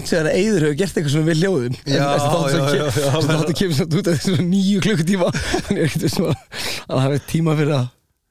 [0.00, 3.08] langt sér að Eiður hefur gert eitthvað svona við hljóðum Já, já, já, já, já.
[3.28, 5.28] Það kemur samt út af þessu svona nýju klukkutíma.
[5.66, 7.88] Þannig er að að það er tíma fyrir að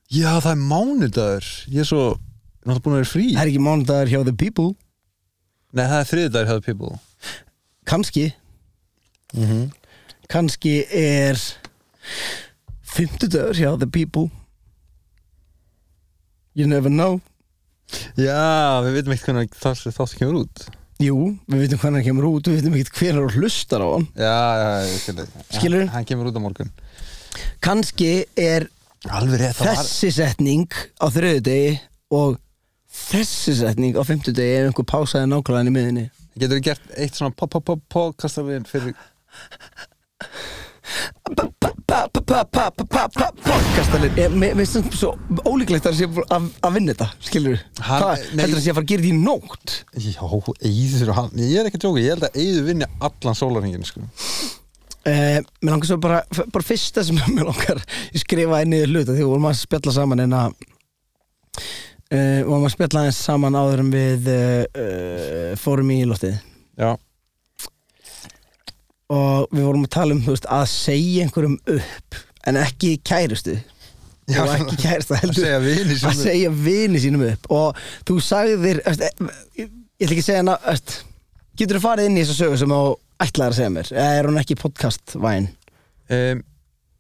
[0.10, 1.48] Já, það er mánudagur.
[1.70, 2.04] Ég er svo,
[2.66, 3.26] náttúrulega búin að vera frí.
[3.36, 4.72] Það er ekki mánudagur hjá The People.
[5.70, 6.91] Nei, það er þriðdagur hjá The People.
[7.90, 8.26] Kanski
[10.34, 11.44] Kanski er
[12.90, 14.32] Fymtudagur hjá The People.
[16.58, 17.22] You never know.
[18.18, 20.68] Já, við veitum ekkert hvernig það þátt kemur út
[20.99, 21.16] Jú,
[21.48, 24.07] við veitum hvernig hann kemur út Við veitum ekkert hvernig hann hlustar á hann.
[24.20, 25.85] Já, já, skilur Skilurðu?
[25.85, 26.71] Hann, hann kemur út á morgun.
[27.63, 28.68] Kanski er
[29.07, 30.68] rétt, það var þessi setning
[30.99, 31.77] á þriðudegi
[32.20, 32.35] og
[33.07, 36.05] þessi setning á fimmtudegi ef einhver pásaði nákvæmlega í miðinni
[36.40, 38.96] Getur við gert eitt svona pop-pop-pop-podcastarinn fyrir
[43.46, 45.12] Podcastalinn Mér finnst þetta svo
[45.46, 48.43] ólíklegt að það að, að vinna þetta Skilur nei.
[48.43, 49.76] heldur það sé að fara að gera þetta í nótt?
[49.99, 50.21] Já,
[51.18, 51.41] hann.
[51.41, 54.05] Ég er ekki að djóka, ég held að Eiður vinni allan sólarhingin sko.
[55.10, 56.21] Eh, mér langar svo bara,
[56.54, 59.96] bara fyrsta sem mér langar ég skrifa inn í hluta því við vorum að spjalla
[59.96, 60.57] saman en að
[62.13, 64.31] uh, vorum að spjalla eins saman áður en við
[65.62, 66.35] fórum í loftið.
[66.80, 66.94] Já,
[69.09, 73.57] og við vorum að tala um veist, að segja einhverjum upp en ekki kærustu.
[74.29, 75.41] Já, og ekki kærustu að heldur.
[75.44, 77.47] segja vini að segja vini sínum upp.
[77.50, 79.72] Og þú sagðir veist, eh, ég
[80.06, 80.57] ætla ekki að segja hana
[81.59, 82.81] getur þú farið inn í þessa sögu sem þú
[83.25, 83.90] ætlaðir að segja mér?
[83.96, 85.50] Eða er hún ekki podcast væn
[86.09, 86.44] um,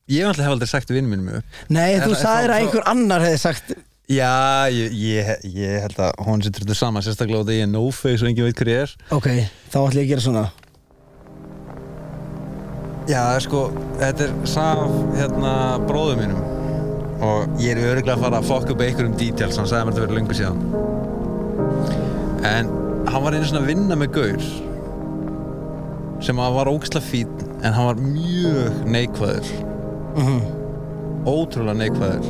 [0.09, 1.57] Ég hef alltaf aldrei sagt vinn minnum upp.
[1.69, 3.75] Nei, Er þú það- sagðir þá- að einhver annar hefði sagt
[4.09, 7.69] Já, ég, ég, ég held að hún setur þetta saman sérstaklega á því ég er
[7.69, 8.95] no-face og engin veit hver ég er.
[9.13, 9.27] Ok,
[9.69, 10.43] þá ætla ég að gera svona
[13.09, 15.51] Já, sko, þetta er Saf, hérna,
[15.89, 16.41] bróður mínum.
[17.25, 20.03] Og ég er öruglega að fara að fokka upp einhverjum details, hann sagði mér þetta
[20.03, 20.59] verið löngu síðan.
[22.45, 22.69] En
[23.09, 24.45] hann var einu svona að vinna með gaur
[26.21, 27.31] sem að var ógislega fín
[27.63, 29.49] en hann var mjög neikvæður.
[31.33, 32.29] Ótrúlega neikvæður.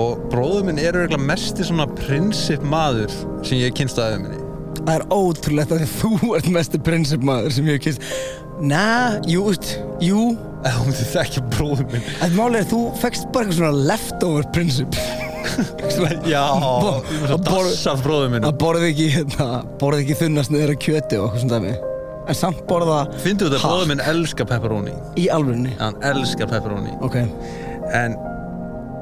[0.00, 3.10] Og bróður minn er öruglega mesti svona prinsip maður
[3.42, 4.39] sem ég kynst aðeins minni
[4.80, 8.06] Það er ótrúlegt að þú ert mestu prinsipmaður sem ég hef kynst
[8.60, 9.70] Næ, jú, veist,
[10.04, 10.22] jú.
[10.60, 12.02] Hún þið þekkja bróður minn.
[12.20, 14.98] Það máli er þú fekst bara eitthvað svona leftover prinsip.
[16.28, 18.44] Já, Bo- ég var svo að borð- dassað bróður minn.
[18.44, 19.46] Að borða ekki, hérna,
[19.80, 21.72] borða ekki þunnast niður að kjöti og eitthvað svona dæmi.
[22.30, 23.70] En samt borða Fyndu þetta, Ha?
[23.72, 24.92] bróður minn elskar pepperoni?
[25.18, 25.72] Í alvörunni?
[25.80, 26.92] Hann elskar pepperoni.
[27.00, 27.16] Ok,
[27.96, 28.12] En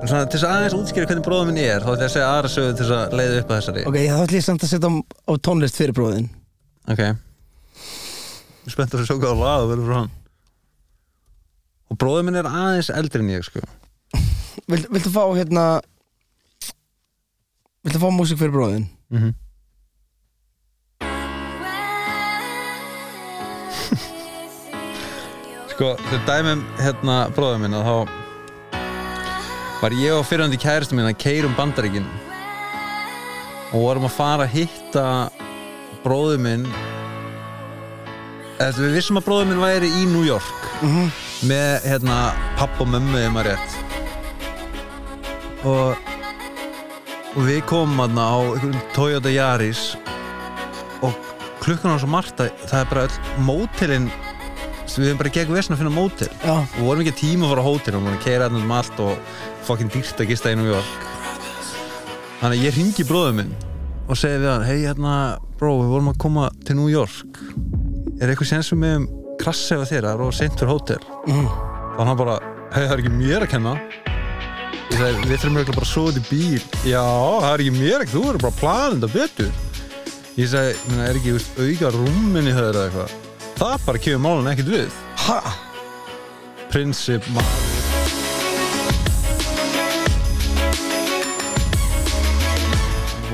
[0.07, 2.29] svona, til þess að aðeins útskýra hvernig bróður minn er þá ætla ég að segja
[2.33, 3.83] aðra sögu til þess að leiða upp að þessari.
[3.89, 6.29] Ok, þá ætlum ég samt að setja á, á tónlist fyrir bróðin
[6.89, 6.99] Ok.
[6.99, 7.05] Ég
[8.69, 10.13] er spenntur að sjá hvað lag það verður frá hann.
[11.89, 13.61] Og bróður minn er aðeins eldri en ég sko.
[14.71, 15.65] Vil, Viltu fá hérna
[17.85, 18.87] Viltu fá músík fyrir bróðin?
[19.11, 19.33] mm -hmm.
[25.75, 27.95] Sko, þau dæmum hérna bróður minn að þá
[29.79, 32.07] var ég og fyrirhandi kæristu mín að keyra um bandaríkin.
[33.71, 35.05] Og vorum að fara að hitta
[36.03, 36.67] bróður minn.
[38.59, 40.55] Eða við vissum að bróður minn væri í New York?
[40.83, 41.11] Mhm.
[41.39, 43.75] með hérna papp og mömmu þeim að rétt.
[45.65, 45.97] Og
[47.37, 48.39] og við komum aðna á
[48.95, 49.97] Toyota Yaris.
[51.03, 51.15] Og
[51.63, 54.11] klukkan var svo margt að það er bara öll mótelin
[54.99, 56.29] við erum bara gegn vesna að finna mótel.
[56.43, 59.03] Já, og vorum ekki tíma að fara á hótel og að keira hérna um allt
[59.05, 59.35] og
[59.69, 61.07] fokkin dýrt að gista í New York.
[62.41, 63.57] Þannig að ég ringi bróðum minn
[64.09, 65.15] og segi við hann hei hérna
[65.61, 67.41] bró við vorum að koma til New York.
[68.19, 69.09] Er eitthvað séns við með
[69.43, 70.07] krassi eða þér?
[70.07, 71.03] Það er og seint fyrir hótel.
[71.27, 71.49] Mhm.
[71.99, 72.37] þannig hann bara
[72.73, 73.75] hei það er ekki mér að kenna.
[74.89, 76.63] Ég segi við þurfum örugglega bara að sofa út í bíl.
[76.89, 79.53] Já það er ekki mér ekki þú verður bara að plana þetta betur.
[80.39, 83.17] Ég segi minna, er ekki auka rúminni höfður eða eitthvað?
[83.59, 85.01] Það bara kemur málun ekkert við.
[85.27, 85.41] Ha,
[86.71, 87.68] prinsip maður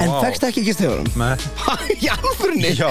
[0.05, 0.21] en Vá.
[0.27, 1.09] fekst ekki ekki stjóðum?
[1.19, 1.35] Nei.
[1.97, 2.71] Í alvörunni?
[2.77, 2.91] Já.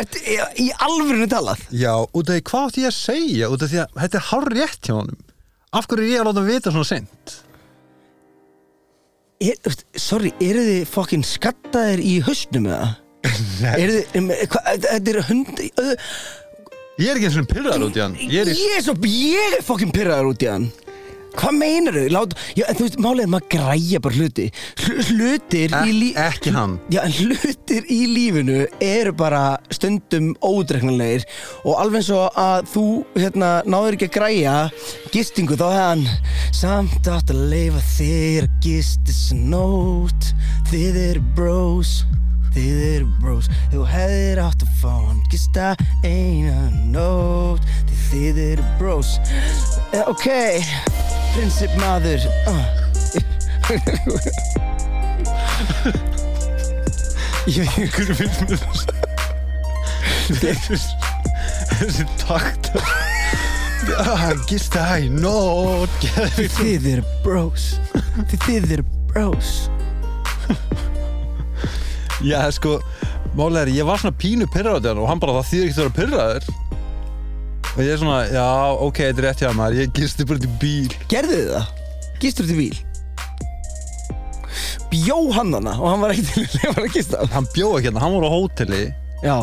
[0.00, 1.62] Ertu, í, í alvörunni talað?
[1.74, 4.28] Já, út af því hvað átti ég að segja út af því að þetta er
[4.30, 5.22] hár rétt hjá honum
[5.74, 7.40] af hverju er ég að láta hann vita svona sent
[9.44, 12.92] Er, sorry, eru þið fokkin skattaðir í hausnum eða?
[13.82, 15.92] Eru þið, um, hva, þetta er hund uh,
[17.00, 18.94] ég er ekki eins og pyrraður út í hann ég er í Ég er svo,
[19.10, 20.68] ég er fokkin pyrraður út í hann
[21.34, 22.08] Hvað meinar þau?
[22.14, 24.46] Lát, já, en þú veist, málið er maður græja bara hluti.
[24.84, 26.76] Hl Hlutir í Ek, lífinu ekki hann.
[26.92, 29.42] Já, en hlutir í lífinu eru bara
[29.74, 31.26] stundum ódreiknanlegir
[31.64, 32.86] og alveg eins og að þú
[33.18, 34.56] hérna, náður ekki að græja
[35.14, 36.04] gistingu þá hefði hann
[36.54, 40.30] samt átt að leifa þér að gist þessi nót
[40.70, 41.96] þið eru bros
[42.54, 43.46] þið eru bros.
[43.72, 45.66] Þú hefðir átt að fá hann gista
[46.04, 47.62] eina nót
[48.08, 49.10] því þið eru bros.
[49.92, 50.26] Eh, ok,
[51.34, 52.64] prinsip maður uh.
[57.44, 58.58] Ég Hvernig finnst mér
[60.64, 60.92] þessi
[61.74, 62.70] Þessi takt
[64.00, 65.92] Ah, Gista hæ, nót
[66.56, 67.64] Þið eru bros.
[68.30, 69.50] Þið þið eru bros
[72.24, 72.78] Já, sko
[73.34, 75.94] Málega er, ég var svona pínu pyrraður og hann bara, það þýðir ekki að vera
[75.98, 76.44] pyrraður
[77.74, 78.46] og ég er svona, já,
[78.86, 80.92] ok, þetta er rétt hjá maður ég gisti bara til bíl.
[81.10, 81.72] Gerðu þið það?
[82.22, 82.76] Gistur til bíl?
[84.92, 87.90] Bjó hann hana og hann var ekki til að lefa að gista hann bjóð ekki
[87.90, 88.82] hérna, hann var á hóteli.
[89.26, 89.36] Já.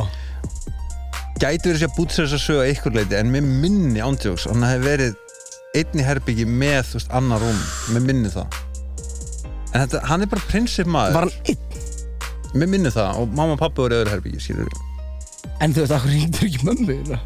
[1.42, 4.48] Gæti verið sér að búta sér þess að söga einhver leiti en með minni ándjóks
[4.48, 5.20] hann hefði verið
[5.82, 8.62] einn í herbyggi með þú veist, annar rúm, með minni það
[9.72, 11.18] en þetta, hann er bara prinsip maður.
[11.18, 11.71] Var hann einn?
[12.56, 14.72] Með minni það og mamma og pappi voru í öðru herbyggi skilur
[15.62, 17.20] En þú veist, akkur ringdur ekki mömmu hérna?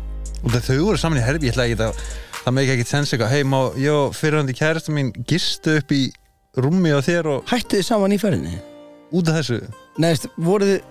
[0.46, 2.04] og það þau voru saman í herbyggi, ég ætla ekki að
[2.46, 5.94] það með ekki ekkert sens eitthvað, hei, má, ég og fyrirhandi kærasta mín gistu upp
[5.96, 6.02] í
[6.62, 8.60] rúmi á þér og Hættu þið saman í ferðinni?
[9.16, 9.62] út af þessu
[9.98, 10.82] Nei, veist, voruð þið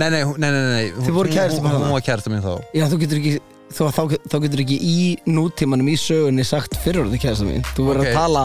[0.00, 0.84] nei, nei, nei, nei, nei.
[1.04, 3.34] Þið voru kærasta mín þá Já, þú getur ekki
[3.74, 7.64] Þú, þá, þá getur ekki í nútímanum í sögunni sagt fyrirorði kærasta mín.
[7.74, 8.12] Þú verður Ok.
[8.12, 8.42] að tala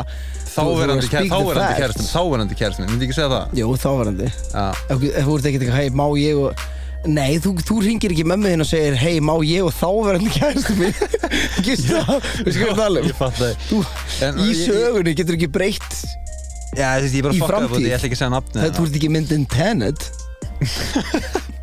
[0.56, 3.54] þáverandi kærasta mín þáverandi kærasta mín, myndi ekki segja það?
[3.60, 4.30] Jú, þáverandi.
[4.50, 6.66] Já, Ef ef þú ert ekki eitthvað, hei, má ég og
[7.08, 10.74] Nei, þú, þú ringir ekki mömmu þinn og segir Hei, má ég og þáverandi kærasta
[10.76, 10.98] mín?
[11.68, 12.58] Gistu það, við
[13.00, 13.08] um.
[13.08, 13.54] Ég fatt það
[14.28, 16.02] En- Í ég- sögunni getur ekki breytt
[16.76, 17.86] Já, veist, ég bara Í framtíð.
[17.88, 17.96] ég
[18.76, 20.10] þú ert ekki myndin Tenet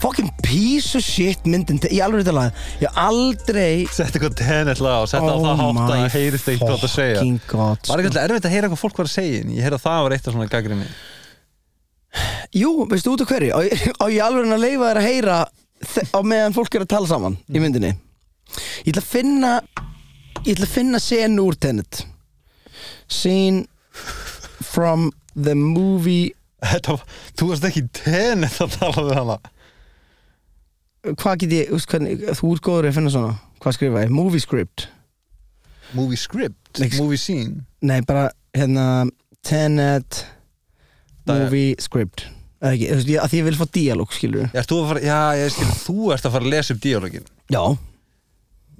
[0.00, 4.88] Fucking piece of shit myndin Ég alveg þetta lag Ég hef aldrei Sett eitthvað tennill
[4.90, 7.16] og sett á það hátt að það heyrist eitt hvað það segja.
[7.16, 7.98] Oh fucking god Var sko.
[8.06, 10.26] alltaf erfitt að heyra hvað fólk var að segja ég heyrði að það var eitt
[10.30, 10.88] af svona gaggrinni
[12.56, 13.52] Jú, veistu út af hverju?
[13.52, 15.36] Á ég, á ég alveg að leifa þér að heyra
[15.92, 17.90] þe- Á meðan fólk er að tala saman Í myndinni.
[18.86, 19.52] Ég ætla að finna
[20.46, 22.04] Ég ætla að finna senu úr Tenet.
[23.10, 23.66] Scene
[24.64, 26.32] From the movie
[26.64, 27.04] Þetta, var-
[27.36, 29.36] þú varst ekki tennill að tala við hana
[31.14, 33.34] Hvað get ég, hvernig, þú ert góður að finna svona?
[33.62, 34.10] Hvað skrifa ég?
[34.10, 34.88] Movie script.
[35.94, 37.64] Movie script, Like- movie scene?
[37.82, 39.06] Nei, bara hérna
[39.46, 40.24] Tenet
[41.26, 42.26] Movie script.
[42.62, 45.18] Eða ekki, þú veist, að því ég vil fá dialóg, skilur Já, að fara, já,
[45.44, 47.26] ég skil, þú ert að fara að lesa upp díalógin?
[47.52, 47.62] Já.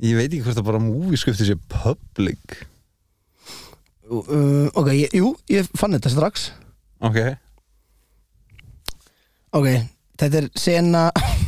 [0.03, 2.57] Ég veit ekki hvort það bara movie scripti sé public.
[4.11, 6.51] Uh, Ok, ég, jú, ég fann þetta strax.
[7.03, 7.19] Ok.
[9.57, 9.67] Ok,
[10.19, 11.11] þetta er sena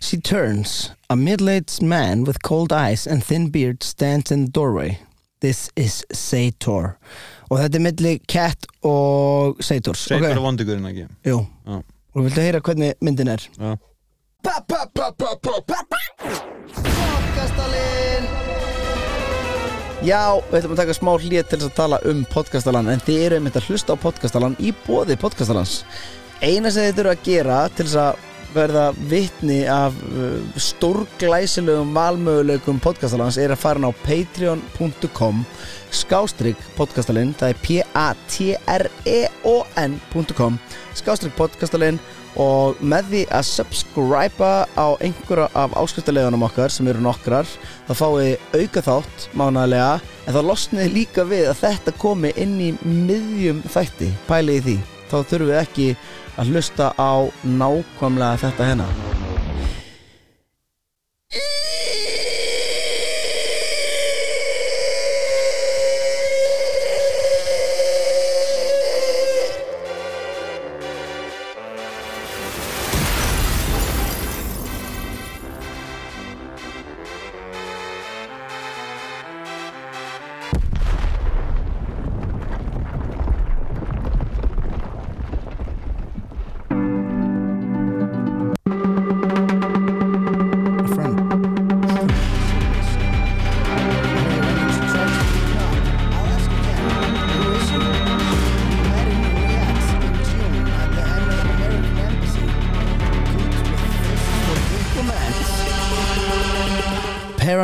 [0.00, 0.90] She turns.
[1.10, 5.00] A middle-aged man with cold eyes and thin beard stands in the doorway.
[5.40, 6.96] This is Sator
[7.48, 11.04] Og þetta er milli Cat og Sators Sveitur Ok, og vondugurinn ekki?
[11.28, 11.38] Jú.
[11.68, 11.78] Já.
[12.18, 13.44] Og viltu heyra hvernig myndin er?
[13.54, 13.76] Já.
[16.74, 18.26] Podcastalinn!
[20.06, 23.22] Já, við ætlum að taka smá hlýð til þess að tala um podcastalann en þið
[23.24, 25.80] eru einmitt að hlusta á podcastalann í bóði podcastalans
[26.42, 32.80] Eina sem þið þurfa að gera til þess að verða vitni af uh, stórglæsilegum valmöguleikum
[32.82, 35.36] podcastalans er að fara á patreon.com
[35.94, 38.82] skástrygg podcastalinn það er p-a-t-r-e-o-n.com
[40.98, 42.00] skástrygg podcastalinn
[42.38, 47.46] og með því að subscriba á einhverja af áskriftalegunum okkar sem eru nokkrar
[47.88, 49.92] þá fáið auka þátt mánaðlega
[50.26, 54.76] en þá losnið líka við að þetta komi inn í miðjum þætti pælið í því,
[55.10, 55.88] þá þurfum við ekki
[56.38, 58.88] að hlusta á nákvæmlega þetta hérna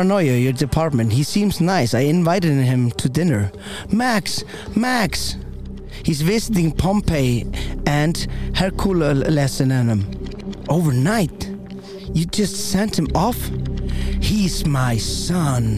[0.07, 1.11] paranoia your department.
[1.13, 1.95] He seems nice.
[1.95, 3.51] I invited him to dinner.
[3.91, 4.43] Max,
[4.75, 5.35] Max.
[6.03, 7.47] He's visiting Pompeii
[7.87, 8.15] and
[8.53, 9.23] Hercules
[10.69, 11.49] overnight.
[12.13, 13.49] You just sent him off?
[14.21, 15.71] He's my son.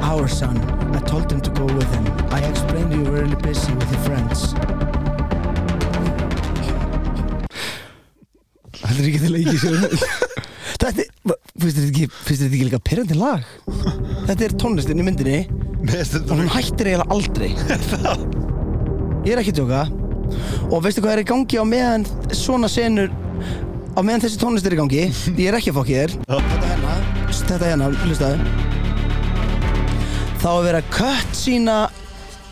[0.00, 0.56] Our son.
[0.94, 2.06] I told him to go with him.
[2.30, 4.54] I explained you were really busy with your friends.
[8.80, 10.19] Þetta er ekki til leiki sem Þetta er,
[11.78, 13.46] finnst þér ekki, líka pyrrandi lag?
[14.26, 15.40] Þetta er tónlistin í myndinni.
[15.80, 17.50] Og hún hættir eiginlega aldrei.
[19.26, 19.84] Ég er ekki tjóka
[20.70, 22.04] og veistu hvað er í gangi á meðan
[22.36, 23.10] svona senur
[23.96, 25.06] á meðan þessi tónlist er í gangi?
[25.34, 26.14] Ég er ekki að fokki þér.
[26.30, 26.94] Þetta hérna,
[27.40, 28.36] þetta hérna, hlustaðu.
[30.40, 31.78] Þá að vera kött sína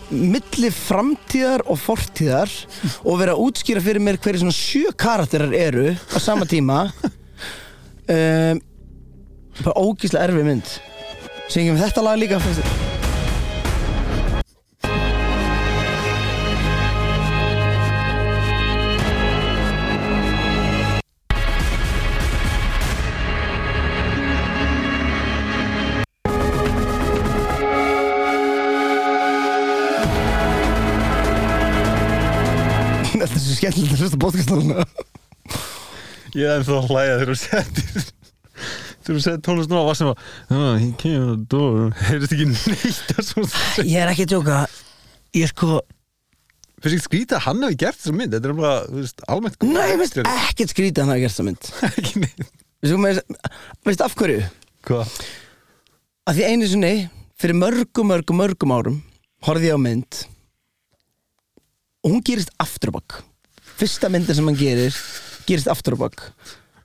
[0.08, 2.52] milli framtíðar og fortíðar
[3.04, 6.87] og vera að útskýra fyrir mér hverju svona sjö karakterar eru á sama tíma.
[8.08, 8.60] Um,
[9.65, 10.77] bara ógíslega erfið mynd.
[11.49, 12.77] Syngjum þetta lag líka þér?
[33.19, 34.85] Þetta er svo skemmtilegt að hlusta podcastaluna
[36.37, 38.17] Ég er ennþá að hlæja þegar þú settir þegar
[39.17, 41.93] þú settir tónlist nú á að oh, he came on the door.
[42.09, 44.59] Heyrðist ekki neitt að Ég er ekki að djóka.
[45.37, 45.81] Ég sko,
[46.79, 48.35] Fyrst ekki skrýta að hann hefði gert þessa mynd?
[48.37, 50.35] Þetta er bara, þú veist, almennt góð nei, ég leikstjóri.
[50.45, 51.71] ekkert skrítið að hann hafa gert þessa mynd.
[51.99, 53.33] Ekki neitt.
[53.88, 54.45] Veist af hverju?
[54.87, 55.17] Hvað?
[56.29, 56.93] Að því einu sinni,
[57.41, 59.00] fyrir mörgum, mörgum, mörgum árum
[59.49, 60.21] horfði ég á mynd.
[62.07, 63.19] Og hún gerist aftur á bak
[63.79, 64.95] Fyrsta myndin sem hann gerir
[65.47, 66.23] gerist aftur á bak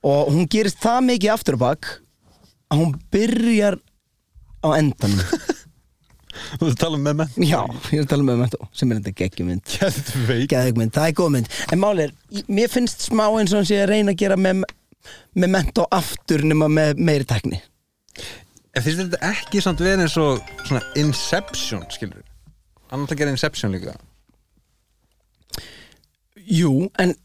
[0.05, 1.87] og hún gerist það mikið aftur á bak
[2.73, 3.79] að hún byrjar
[4.65, 5.23] á endanum.
[6.33, 7.59] Þú veist, tala um með menn Já,
[7.93, 9.73] ég er að tala með Memento sem er þetta geggjumynd
[10.49, 11.51] Geðugmynd, það er góð mynd.
[11.69, 12.13] En máli er,
[12.49, 14.63] mér finnst smá eins og hann sé að reyna að gera með
[15.37, 17.59] Memento aftur nema með meiri tekni
[18.73, 22.23] En finnst þetta ekki samt verið eins og svona Inception, skilur
[22.89, 23.93] Hann ætla að gera Inception líka.
[26.45, 27.15] Jú, en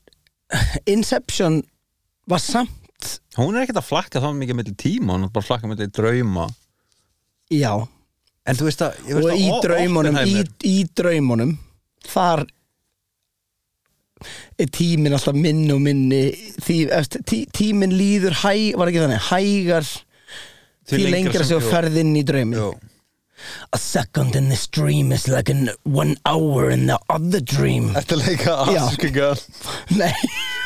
[0.88, 1.59] Inception
[2.28, 2.73] var samt
[3.38, 5.85] Hún er ekkert að flakka þá mikið með tíma Hún er bara að flakka með
[5.95, 6.49] drauma.
[7.49, 7.73] Já,
[8.49, 11.57] En þú veist að ég og veist að í draumunum í, í draumunum
[12.09, 12.45] þar
[14.59, 16.23] er tíminn alltaf minni og minni.
[16.64, 19.90] Því, eftir, tí, tíminn líður hæ, var ekki þannig, hægar
[20.88, 22.71] því lengra sem þú ferð inn í draumin Jú.
[23.71, 27.93] A second in this dream is like an one hour in the other dream.
[27.95, 28.81] Þetta er leika Já.
[28.88, 29.28] Asuka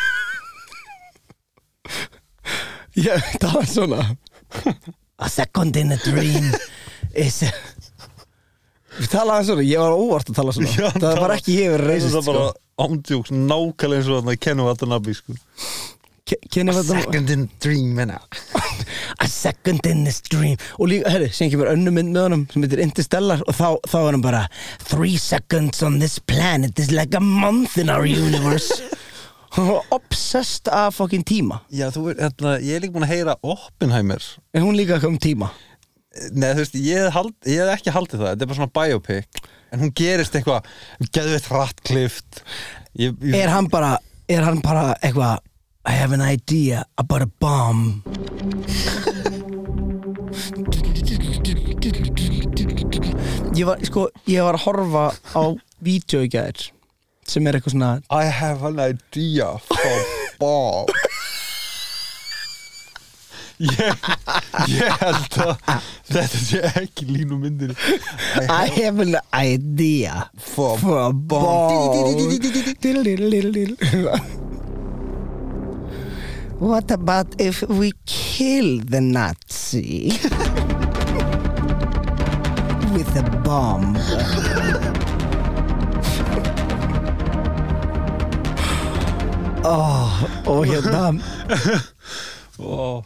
[2.96, 4.02] Nei Ég tala svona.
[5.22, 6.50] A second in a dream
[7.14, 7.42] is
[8.98, 10.90] Við talaði svona, ég var óvart að tala svona.
[11.00, 12.32] Það var ekki ég verið reisist Það er sko.
[12.32, 15.36] bara ándjóks nákvæmlega eins og þannig að kennu Watanabe sko.
[16.28, 18.18] Ke- var þetta Second in dream menna.
[19.22, 20.56] A second in this dream.
[20.78, 23.66] Og líka, herri, sem ekki verið önnu mynd með honum sem heitir Interstellar og þá,
[23.88, 24.42] þá er hann bara
[24.84, 28.68] Three seconds on this planet is like a month in our universe.
[28.80, 29.00] var
[29.96, 31.60] obsessed af fokkin tíma.
[31.72, 34.24] Já, þú er, hérna, ég er líka búin að heyra Oppenheimer.
[34.54, 35.52] En hún líka kom tíma?
[36.32, 38.74] Nei, þú veist, ég hef, hald, ég hef ekki haldið það Þetta er bara svona
[38.76, 39.42] biopic.
[39.72, 40.66] En hún gerist eitthvað
[41.08, 42.42] Geðveitt rattklift
[43.00, 43.94] ég, ég, Er hann bara,
[44.28, 45.40] er hann bara eitthvað
[45.88, 48.04] I have an idea about a bomb.
[53.52, 55.02] Ég var, sko, ég var að horfa
[55.36, 55.42] á
[55.84, 56.70] vídeo í gæðir
[57.28, 59.96] sem er eitthvað svona I have an idea for
[60.40, 60.90] Bob
[63.62, 64.06] Ég,
[64.72, 65.52] ég held að
[66.10, 67.76] þetta sé ekki línu myndir
[68.48, 71.94] I have an idea for for a bomb
[76.62, 80.12] What about if we kill the Nazi
[82.94, 84.91] with a bomb?
[89.64, 91.02] Oh, og hérna
[92.58, 93.02] oh.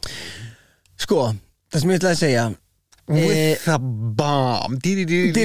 [0.97, 1.27] Sko,
[1.73, 2.45] það sem ég ætlaði að segja
[3.07, 3.67] With
[4.19, 5.43] bomb dí, dí, dí.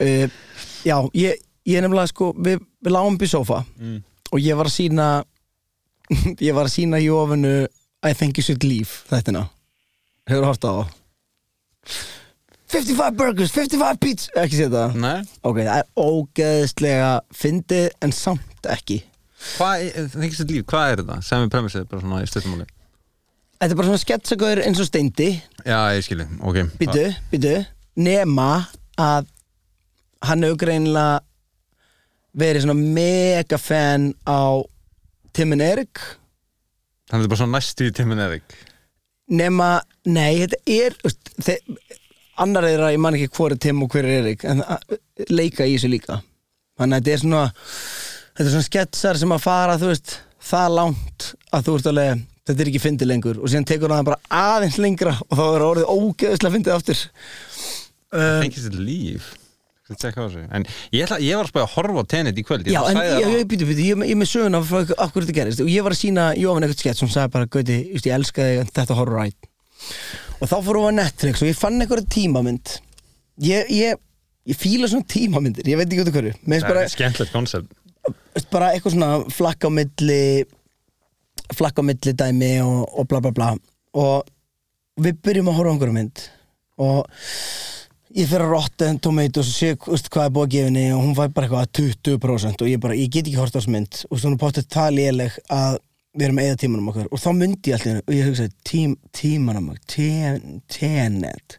[0.00, 0.24] uh,
[0.88, 4.00] Já, ég, ég nefnilega sko Við, við lágum upp í sófa Mm.
[4.32, 5.06] Og ég var að sína
[6.48, 7.52] Ég var að sína Jófinu
[8.02, 9.44] I think you should leave Þettina
[10.30, 10.98] Hefur hort á það?
[12.72, 14.30] 55 burgers, 55 pizza.
[14.42, 14.94] Ekki séð það?
[15.02, 19.02] Nei, Ok, það er ógeðslega fyndið en samt ekki.
[19.56, 21.16] Hvað er, þengist þetta líf, hvað er þetta?
[21.26, 22.66] Sem við premissið bara svona í stuttumáli
[23.62, 25.28] Þetta er bara svona sketsagöður eins og steindi.
[25.66, 26.56] Já, ég skilji, ok.
[26.80, 27.52] Býtu, býtu
[28.02, 28.48] Nema
[28.98, 29.28] að
[30.26, 31.20] hann hefur greinilega
[32.38, 34.62] verið svona mega fan á
[35.36, 36.00] Tim and Eric.
[37.10, 38.56] Þannig að þetta er bara svona næstu í Tim and Eric.
[39.32, 39.68] Nema,
[40.10, 42.00] nei, þetta er veist, þe-
[42.40, 44.62] annar er að ég man ekki hvor er Tim og hver er Erik en
[45.28, 46.20] leika í þessu líka.
[46.80, 47.42] Þannig að þetta er svona
[48.32, 52.64] þetta er svona sketsar sem að fara veist, það langt að þú veist alveg þetta
[52.64, 53.38] er ekki fyndið lengur.
[53.42, 57.04] Og síðan tekur hann það bara aðeins lengra og þá er orðið ógeðslega fyndið aftur.
[58.12, 59.30] Um, Þengist þetta líf.
[59.92, 62.64] En ég, ætla, ég var að spæða að horfa á Tenet í kvöld.
[62.64, 63.32] Ég Já, en ég, það.
[63.34, 64.70] ég, býtu, býtu, ég, með söguna af
[65.12, 65.60] hverju þetta gerist.
[65.60, 68.60] Og ég var að sína Jófan eitthvað skett sem sagði bara, Gauti, ég elska þig
[68.62, 69.51] en þetta horror right
[70.38, 72.74] og þá fórum við á Netflix og ég fann eitthvað tímamynd.
[73.42, 74.02] Ég, ég,
[74.48, 76.34] ég fíla svona tímamyndir ég veit ekki út af hverju.
[76.42, 77.78] Mér finnst Það bara, er skemmtilegt koncept
[78.52, 80.22] bara eitthvað svona flakk á milli
[81.52, 83.50] flakk á milli dæmi og, og bla bla bla.
[83.98, 86.24] Og við byrjum að horfa á einhverju mynd.
[86.82, 86.98] Og
[88.16, 91.04] ég fyrir að Rotten Tomatoes og sé veist, hvað er búið að gefa henni og
[91.04, 91.72] hún fær bara eitthvað
[92.16, 94.02] 20% og ég bara, ég get ekki hort á þessu mynd.
[94.10, 95.80] Og svona bóttið það léleg að
[96.12, 99.72] við erum eða tímanum okkar og þá myndi ég alltaf og ég hugsaði, tím, tímanum
[99.72, 101.58] okkar ten, tenet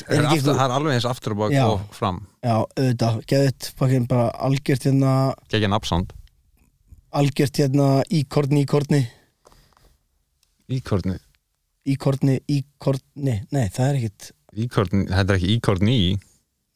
[0.00, 2.18] Það er, er alveg eins aftur og bak og fram.
[2.44, 5.12] Já, auðvitað, geðið fucking bara algjört hérna
[5.48, 6.12] Gekki nafnsánd
[7.16, 9.00] algjört hérna íkorni, íkorni
[10.70, 11.16] Íkorni
[11.90, 16.06] íkorni, íkorni nei, það er ekkit Íkorni, þetta er ekki íkorni í.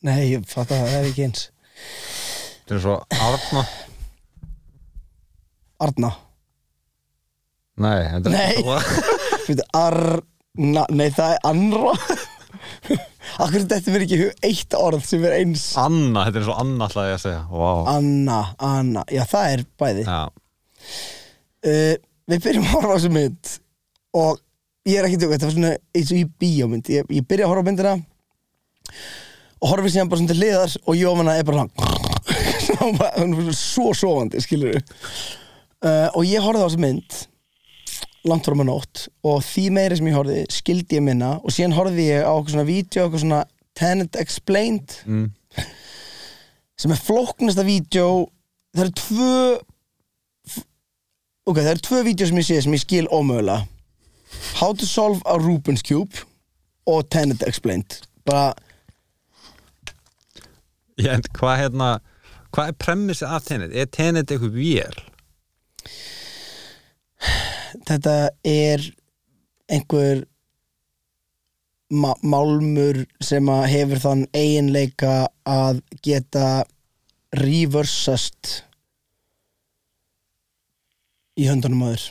[0.07, 1.47] Nei, ég fatt að það er ekki eins.
[2.61, 2.95] Þetta er svo
[3.27, 3.65] Arna.
[5.85, 6.11] Arna,
[7.83, 8.45] Nei, þetta er Nei.
[8.53, 9.09] ekki
[9.49, 11.95] Veitu, Arna nei, það er Anra
[13.43, 15.67] Akkur þetta verður ekki hug eitt orð sem er eins?
[15.81, 17.43] Anna, þetta er svo Anna ætlaði ég að segja.
[17.51, 17.83] Wow.
[17.91, 20.05] Anna, Anna, já það er bæði.
[20.07, 20.21] Já,
[21.67, 21.95] uh,
[22.31, 23.51] Við byrjum að horfa á þessu mynd.
[24.17, 24.39] Og
[24.89, 26.93] ég er ekki tjóka, þetta var svona eins og í bíómynd.
[26.95, 27.97] Ég, ég byrja að horfa á myndina
[29.65, 31.65] og horfi síðan bara svona til hliðar og Jófana er bara
[32.65, 37.17] svona hún er svo sofandi, skilur uh, og ég horfði á þessu mynd
[38.29, 41.77] langt fram að nótt og því meiri sem ég horfði skildi ég minna og síðan
[41.77, 43.43] horfði ég á eitthvað svona vídeo, eitthvað svona
[43.75, 45.27] Tenet Explained mm.
[46.81, 48.09] sem er flóknasta vídeo
[48.75, 49.37] það eru tvö
[51.45, 53.65] ok, það eru tvö vídeo sem ég sé sem ég skil ómögulega
[54.59, 56.25] How to solve a Rubik's Cube
[56.91, 58.55] og Tenet Explained bara,
[60.99, 61.95] Ég, en hvað hérna
[62.55, 63.73] Hvað er premissið af Tenet?
[63.75, 64.99] Er Tenet eitthvað vél?
[67.89, 68.15] Þetta
[68.49, 68.85] er
[69.73, 70.25] einhver
[71.95, 75.15] málmur sem að hefur þann eiginleika
[75.47, 76.65] að geta
[77.39, 78.65] reversast
[81.39, 82.05] í höndunum aður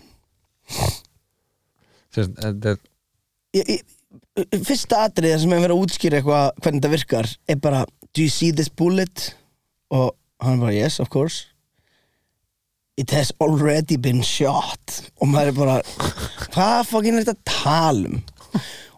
[4.63, 8.29] fyrsta atriði sem er verið að útskýra eitthvað hvernig þetta virkar er bara do you
[8.29, 9.33] see this bullet?
[9.93, 11.52] Og hann bara yes of course
[12.97, 14.99] it has already been shot.
[15.21, 15.77] Og maður er bara
[16.53, 18.19] hvað fokkin er þetta að tala um?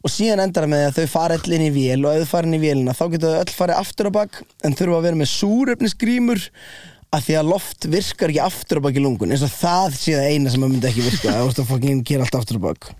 [0.05, 2.33] Og síðan endar það með að þau fara allir inn í vél og ef þau
[2.35, 5.07] fara inn í vélina þá getur þau öll farið aftur á bak en þurfa að
[5.07, 6.43] vera með súrefnisgrímur
[7.15, 10.17] að því að loft virkar ekki aftur á bak í lungun eins og það sé
[10.17, 12.91] það eina sem maður myndi ekki virka það að fokkin gera allt aftur á bak.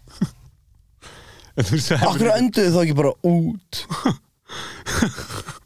[1.56, 3.84] En þú sagðir Akkur önduðu þá ekki bara út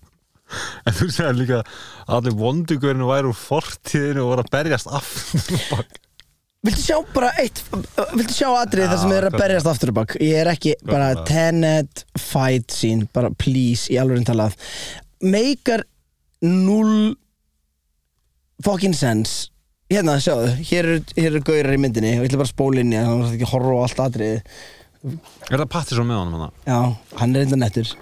[0.85, 5.57] En þú segir líka að allir vondugurinn væri úr fortíðinu og voru að berjast aftur
[5.59, 5.99] og bak.
[6.65, 9.91] Viltu sjá bara eitt Viltu sjá atrið þar sem Já, þið er að berjast aftur
[9.93, 11.13] á bak Ég er ekki bara.
[11.29, 14.57] Tenet fight scene Bara please í alveg talað
[15.23, 15.85] Meikar
[16.43, 17.13] null
[18.65, 19.47] Fucking sense
[19.89, 22.83] Hérna, sjáðu, hér eru er eru gaurar í myndinni og ég ætla bara að spóla
[22.83, 24.35] inn í það, þannig að ekki að horfa á allt atrið
[25.49, 26.51] Er það Pattisson með honum hana?
[26.67, 26.79] Já,
[27.23, 27.95] hann er enda nettur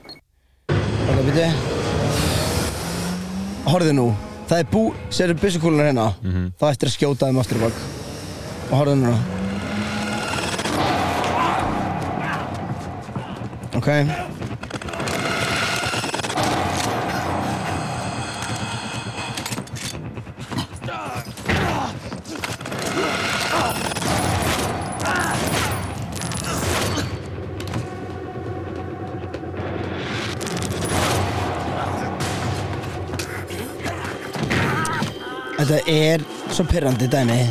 [0.74, 1.77] Ok, byrju
[3.68, 4.08] Horfðu nú.
[4.48, 6.14] Það er bú, sérðu byssukúlunar hérna.
[6.24, 6.52] Mhm.
[6.60, 7.82] Það eftir að skjóta þeim aftur á bak.
[8.72, 9.18] Og horfðu nú
[13.78, 13.88] Ok
[35.68, 36.22] Þetta er
[36.56, 37.42] svo pyrrandi dæmi.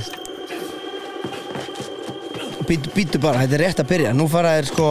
[2.64, 4.12] Býtu, býtu bara, þetta er rétt að byrja.
[4.16, 4.86] Nú fara þér sko.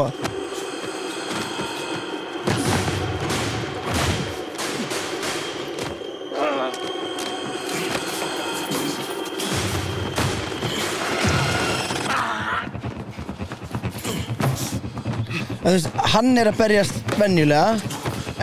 [15.65, 17.73] Að veist, hann er að berjast venjulega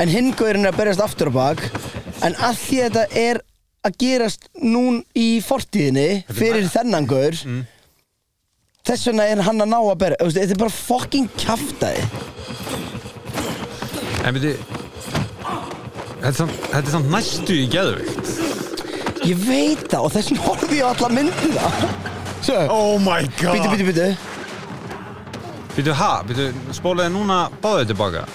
[0.03, 1.65] en hinn góðurinn er að berjast aftur og bak
[2.27, 3.45] en að því þetta er
[3.83, 7.39] að gerast nún í fortíðinni fyrir þennan gaur
[8.87, 12.07] þess vegna er hann að ná að veist, þetta er bara fucking kjaftaði
[14.23, 14.55] En veitu
[16.23, 18.33] Þetta er samt, þetta er samt næstu í geðvikt
[19.27, 21.73] ég veit það og þess vegna horfði ég á alla myndina.
[22.43, 23.55] Sjö, Oh my god.
[23.55, 24.07] Bítu, bítu, bítu
[25.77, 26.11] Býtu, ha?
[26.27, 28.27] Býtu, spólaði núna báðið tilbaka.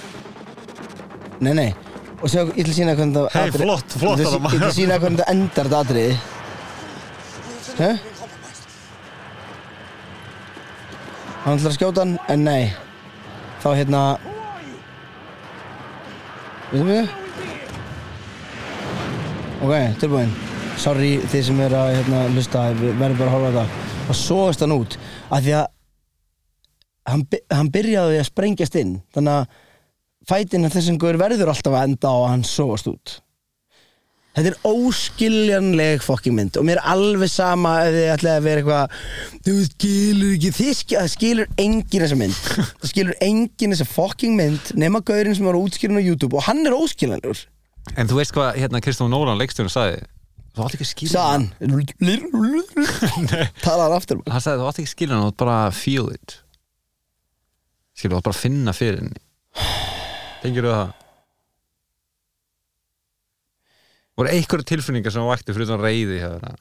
[1.43, 1.69] Nei, nei
[2.17, 4.71] Og sjá, ég ætla að sína hvernig það atriði- flott, flott Ég ætla að ætla
[4.73, 6.17] sína hvernig það endar þetta atriði.
[7.77, 7.89] Hæ?
[11.43, 12.73] Hann ætlar að skjóta hann, en nei.
[13.62, 14.01] Þá hérna
[16.71, 17.08] Veitum við?
[19.63, 20.34] Ok, tilbúin.
[20.77, 23.86] Sorry þið sem eru að hérna, hlusta Við verðum bara að horfa þetta.
[24.12, 24.97] Og sogast hann út
[25.32, 25.65] Af því að
[27.08, 27.23] hann,
[27.56, 28.97] hann byrjaði að sprengjast inn.
[29.15, 29.47] Þannig að
[30.27, 33.15] fætin af þessum guður verður alltaf að enda á að hann sogast út.
[34.37, 38.61] Þetta er óskiljanleg fokking mynd og mér er alveg sama ef þið ætlaði að vera
[38.61, 38.91] eitthvað
[39.47, 42.43] þú skilur ekki, þið skilur, það skilur enginn þessa mynd.
[42.83, 46.61] Það skilur enginn þessa fokking mynd nema gaurinn sem var útskilin á YouTube og hann
[46.69, 47.41] er óskiljanlegur.
[47.97, 50.05] En þú veist hvað, hérna, Kristofur Nólan, leikstjórn, sagði?
[50.53, 51.49] Þú átt ekki að skilja hann.
[53.65, 54.21] talar aftur.
[54.29, 56.39] Hann sagði, þú átt ekki að skilja hann, þú átt bara að feel it.
[57.97, 59.23] Skilur, þú átt bara að finna fyrir henni
[60.47, 60.95] Tengir þú það?
[64.17, 66.55] Voru einhverju tilfinningar sem vakti fyrir þann reyði hjá þetta?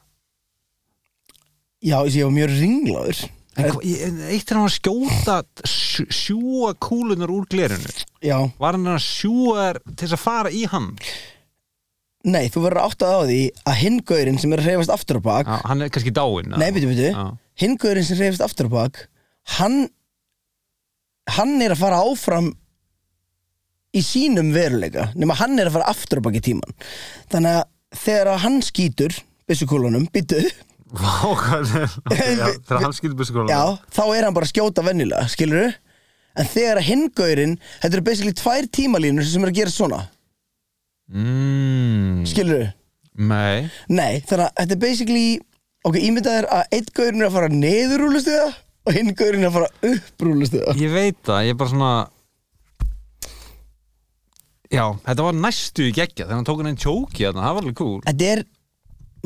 [1.87, 3.19] já, ég var mjög ringlaður
[3.57, 7.89] eitt er hann að skjóta sj- sjúga kúlunar úr glerinu
[8.25, 10.91] já, Var hann að sjúga þær til þess að fara í hann?
[12.27, 15.27] nei, þú verður áttað á því að hinn gaurinn sem er að hreyfast aftur á
[15.29, 16.69] bak Já, hann er kannski dáinn Nei,
[17.13, 17.25] Já.
[17.61, 19.03] Hinn gaurinn sem reyfist aftur á bak
[19.57, 19.87] Hann
[21.37, 22.51] Hann er að fara áfram
[23.95, 26.75] Í sínum veruleika Nefn hann er að fara aftur á bak í tíman
[27.31, 29.15] Þannig að þegar að hann skýtur
[29.47, 30.55] Byssukúlunum, byttu er
[30.87, 35.73] Þegar hann skilur byssu kúlunar Já, þá er hann bara að skjóta venjulega Skilur
[36.37, 40.03] En þegar að hinn gaurinn Þetta eru basically tvær tímalínur sem er að gera svona.
[41.11, 42.67] Mm, Skilur
[43.17, 43.67] Nei.
[43.89, 45.27] Nei, þannig að þetta er basically
[45.87, 48.47] Ok, ímyndaður að einn gaurinn er að fara neður rúlustiða
[48.87, 51.91] Og hinn gaurinn er að fara upp rúlustiða Ég veit það, ég er bara svona
[54.73, 57.63] Já, þetta var næstu í geggja þegar hann tók hann einn tjóki þarna, það var
[57.63, 57.97] alveg cool.
[58.07, 58.45] Þetta er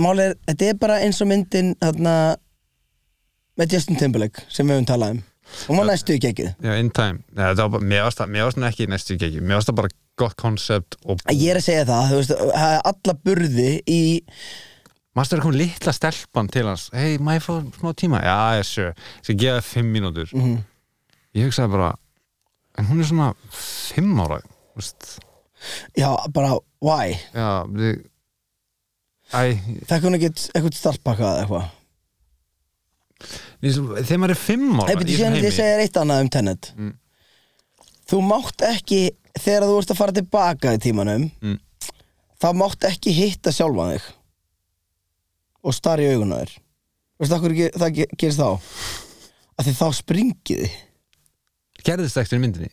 [0.01, 2.13] Málið er, þetta er bara eins og myndin þarna
[3.59, 5.21] með Justin Timberlake sem við höfum talað um.
[5.67, 6.53] Hún var næstu í geggið.
[6.63, 7.19] Já, in time.
[7.35, 9.59] Nei, þetta var bara, mér varst það, mér varst það ekki næstu í geggju Mér
[9.59, 12.85] varst það bara gott koncept og Ég er að segja það, þú veist, það er
[12.91, 14.01] alla burði í
[15.11, 16.85] Mástu það kom litla stelpan til hans?
[16.95, 17.51] Hei, ég fá
[17.81, 18.21] smá tíma?
[18.23, 18.85] Já, ég sé,
[19.19, 20.31] skal gefa þér fimm mínútur.
[20.31, 20.61] Mhm.
[21.35, 21.91] Ég hugsaði bara
[22.79, 25.09] En hún er svona fimm ára þú veist.
[25.97, 27.13] Já, bara, why?
[27.33, 28.01] Já, við
[29.31, 29.55] Æ,
[29.87, 31.69] Fekk hún ekkert eitthvað startpakka eða eitthvað
[33.61, 36.21] ég- þegar maður er fimm ára beti, í síðan þessum ég segja þér eitt annað
[36.25, 36.93] um Tenet Mm.
[38.11, 39.01] Þú mátt ekki
[39.39, 41.59] þegar þú ert að fara tilbaka í tímanum Mm.
[42.41, 44.09] þá mátt ekki hitta sjálfa þig
[45.63, 46.57] og starra í augun á þér
[47.21, 48.49] Veistu hvað ge- það ge- gerist þá?
[49.59, 50.71] Af því þá springið þið
[51.85, 52.71] Gerðist það eftir í myndinni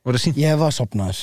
[0.00, 1.18] Ég var sopnaður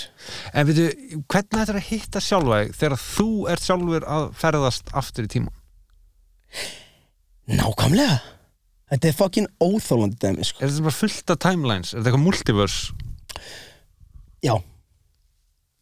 [0.53, 0.83] En veitu,
[1.25, 5.31] hvernig þetta er að hitta sjálfa þig þegar þú ert sjálfur að ferðast aftur í
[5.33, 5.53] tíma?
[7.49, 8.19] Nákvæmlega
[8.87, 10.61] Þetta er fucking óþólandi dæmi sko.
[10.61, 11.89] Er þetta bara fullt af timelines?
[11.91, 12.93] Er þetta eitthvað multiverse?
[14.45, 14.53] Já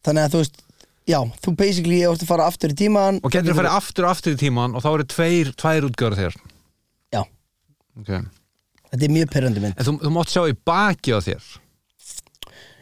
[0.06, 0.64] Þannig að þú veist
[1.06, 4.16] Já, þú basically ert að fara aftur í tíman Og getur að fara aftur og
[4.16, 6.40] aftur í tíman og þá eru tveir, tvær útgjöra þér
[7.12, 7.20] Já,
[8.00, 8.24] okay.
[8.88, 11.46] þetta er mjög perrandi mynd En þú, þú mátt sjá í baki á þér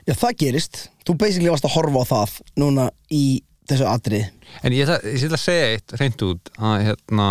[0.04, 0.78] Já, það gerist.
[1.08, 3.24] Þú basically varst að horfa á það Núna í
[3.68, 4.24] þessu atrið
[4.62, 5.00] En ég, ætla-
[5.38, 7.28] að segja eitt reynd út að hérna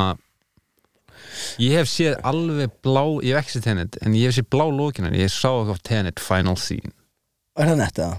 [1.61, 4.65] ég hef séð alveg blá ég hef ekki séð Tenet, en ég hef séð blá
[4.69, 6.91] lókina ég sá eitthvað Tenet Final Scene.
[7.57, 8.17] Er það nett eða?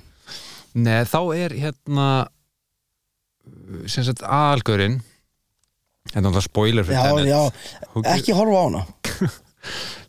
[0.74, 2.06] Nei, þá er hérna
[3.90, 5.00] sem sagt aðalgörinn
[6.14, 7.30] er það spoiler fyrir Já, Tenet.
[7.30, 8.82] já, ekki horfa á hana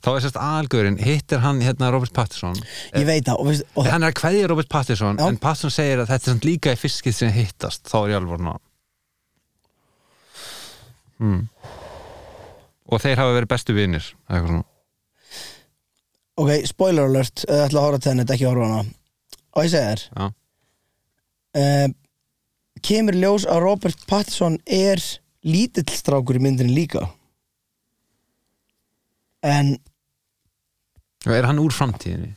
[0.04, 2.58] þá er sérst aðalgörinn, hittir hann hérna Robert Pattinson
[2.94, 5.26] Ég veit það og, og hann er að kveðja Robert Pattinson Já.
[5.28, 8.22] en Pattinson segir að þetta er líka í fyrst skið sem hittast, þá er ég
[8.22, 8.54] alveg ná
[11.24, 11.44] hmm.
[12.92, 14.64] og þeir hafa verið bestu svona
[16.36, 18.82] Ok, spoiler alert þið ætla að horfa á tennet, ekki horfa á hana
[19.56, 20.26] Og ég segi þér Já.
[21.62, 21.88] uh,
[22.86, 25.00] Kemur í ljós að Robert Pattinson er
[25.48, 27.06] lítill strákur í myndinni líka
[29.46, 29.76] En
[31.30, 32.34] er hann úr framtíðinni?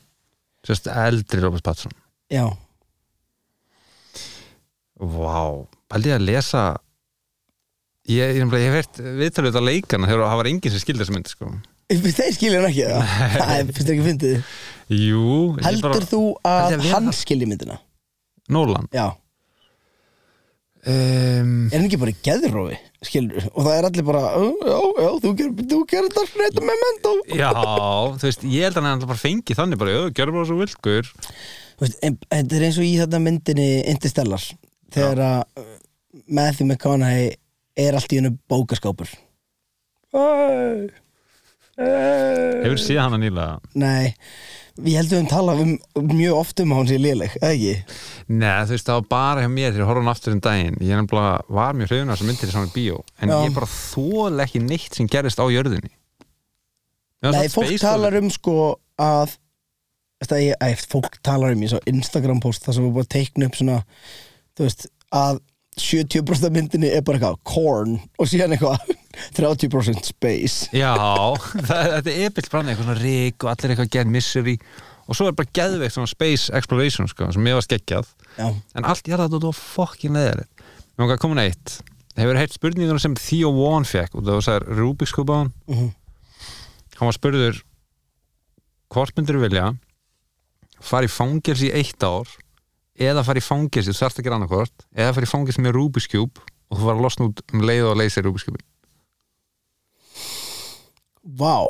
[0.66, 1.94] Sérst eldri Robert Pattinson.
[2.33, 2.44] Já,
[4.99, 6.62] Vá, pældi ég að lesa
[8.09, 11.29] Ég, ég, ég hert viðtalið þetta leikana þegar það var enginn sem skildi þessa mynd
[11.29, 11.49] sko.
[11.92, 12.87] þeir skilja hann ekki
[13.37, 14.55] það fyrst ekki fyndið.
[14.97, 15.25] Jú,
[15.61, 17.77] heldur bara, þú að að hann skilji myndina?
[18.49, 18.88] Nolan?
[18.97, 19.11] Já,
[20.87, 22.77] um, er hann ekki bara í geðrófi
[23.09, 26.61] skilur, og það er allir bara "Ó, já, já, þú gerir þú gerir þetta hreita
[26.62, 27.51] með memento Já,
[28.19, 30.59] þú veist, ég held að hann alltaf bara fengi þannig bara, já, gerðu bara svo
[30.62, 31.11] vilkur
[31.79, 34.45] Þú veist, en- þetta er eins og í þetta myndinni Interstellar
[34.95, 35.67] þegar að uh,
[36.27, 37.35] Matthew McConaughey
[37.79, 39.07] er allt í hennu bókaskápur.
[41.79, 43.61] Hefur séð hana nýlega?
[43.79, 44.14] Nei,
[44.79, 45.73] við heldum við tala um,
[46.12, 47.97] mjög oft um að hún sé léleg, eða ekki?
[48.29, 50.79] Nei, þú veist, það var bara hjá mér þegar ég horfði hann aftur um daginn
[50.85, 53.38] Ég nefnilega var mjög hrifun af þessum myndir í saman bíó En Já.
[53.43, 55.93] ég bara þól ekki neitt sem gerist á jörðinni
[57.27, 58.57] Nei, fólk talar um sko
[59.03, 59.35] að
[60.38, 63.49] ég, æ, fólk talar um í svo Instagram post það sem var bara að teikna
[63.49, 63.79] upp svona
[64.59, 65.41] þú veist, að
[65.83, 68.93] 70% af myndinni er bara eitthvað corn og síðan eitthvað
[69.38, 70.69] 30% space.
[70.77, 70.93] Já,
[71.55, 74.57] það, þetta er epilt brann eitthvað svona rík og allir eitthvað get misery
[75.09, 78.85] og svo er bara geðveikt svona space exploration sko, sem ég var skeggjað Já, en
[78.87, 80.64] allt ég að þetta var fokkin leðilegt
[80.99, 81.73] Mér langar að koma með eitt.
[82.19, 85.53] Hefur heitt spurningur sem Theo Wan fekk og það var sæður Rubik's Cube á hann?
[85.71, 85.88] Mhm.
[86.99, 87.61] Hann var spurður
[88.91, 89.69] hvort myndir vilja
[90.83, 92.27] fara í fangelsi í eitt ár
[92.99, 96.11] eða fara í fangelsi, þú þarft að gera annarkvort eða fara í fangelsi með Rubik's
[96.11, 98.63] Cube og þú fara að losna út um leið og leysa Rubik's Cube
[101.39, 101.69] vá.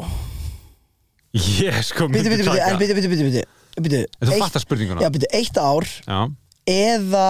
[1.34, 3.44] Ég sko myndi taka bitu, bitu
[3.78, 5.02] En Þú fattar spurninguna.
[5.04, 6.20] Já, bitu, eitt ár Já.
[6.66, 7.26] eða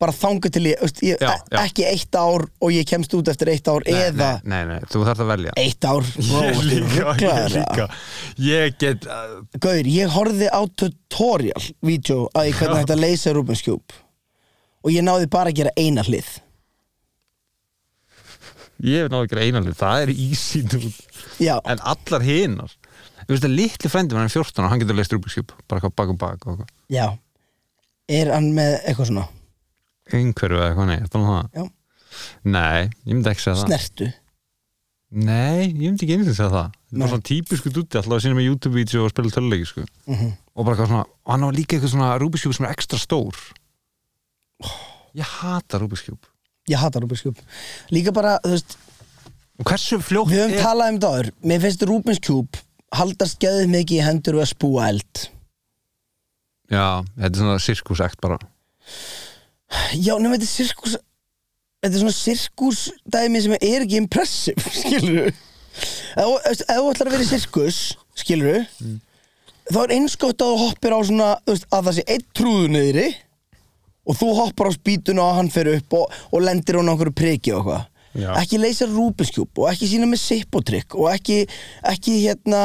[0.00, 1.58] bara þangu til ég, veist, ég Já, já.
[1.64, 5.02] ekki eitt ár og ég kemst út eftir eitt ár Nei, eða nei, nei, þú
[5.08, 5.54] þarft að velja.
[5.60, 6.08] Eitt ár.
[6.18, 7.88] Ég líka, ég líka.
[8.44, 12.82] Ég get uh, Gauður, ég horfði á tutorial vídeo að ég hvernig Já.
[12.84, 14.00] hægt að leysa Rubens Cube
[14.84, 16.32] og ég náði bara að gera eina hlið.
[18.84, 20.10] Ég hef náðu ekki einanlega, það er.
[21.40, 22.26] Já, En allar
[23.48, 26.18] að litli frendi hann er 14 og hann getur leist Rubik's Cube bara bak og
[26.20, 26.44] bak
[26.92, 27.06] já.
[28.12, 29.24] Er hann með eitthvað svona
[30.12, 31.64] einhverju eða eitthvað, nei, þetta er það Já.
[32.44, 33.66] Nei, ég myndi ekki segja það.
[33.70, 34.10] Snertu.
[35.14, 36.68] Nei, ég myndi ekki einhvern segja það.
[36.74, 37.00] Þetta Nei.
[37.00, 39.86] bara svona típisku dutti alltaf að sína með YouTube-vídeó og spila töluleiki sko.
[40.06, 40.32] Mhm.
[40.54, 42.98] og bara eitthvað svona, og hann var líka eitthvað svona Rubik's Cube sem er ekstra
[42.98, 43.34] stór.
[45.14, 46.22] Ég hata Rubik's Cube.
[46.70, 47.40] Ég hata Rubens Cube.
[47.92, 48.76] Líka bara, þú veist,
[49.54, 51.28] Og hversu fljótt við höfum talað um það áður.
[51.46, 52.58] Mér finnst Rubens Cube
[52.94, 55.20] haldast geðið mikið í hendur við að spúa eld.
[56.72, 58.38] Já, þetta er svona sirkusekt bara
[59.98, 60.96] Já, nema þetta er sirkus
[61.84, 62.78] Þetta er svona sirkus
[63.12, 65.32] dæmi sem er ekki impressive, skilur
[66.14, 67.80] þú- ef þú ætlar að vera í sirkus,
[68.16, 68.62] skilur
[69.68, 72.70] þá er einskott að þú hoppir á svona þú veist, að það sé einn trúðu
[72.72, 73.06] niðri
[74.04, 77.16] og þú hoppar á spýtuna og hann fer upp og, og lendir hún á einhverju
[77.16, 78.28] priki og eitthvað Já.
[78.38, 78.86] ekki leysa
[79.34, 81.38] Cube og ekki sína með sippotrykk og ekki,
[81.90, 82.60] ekki hérna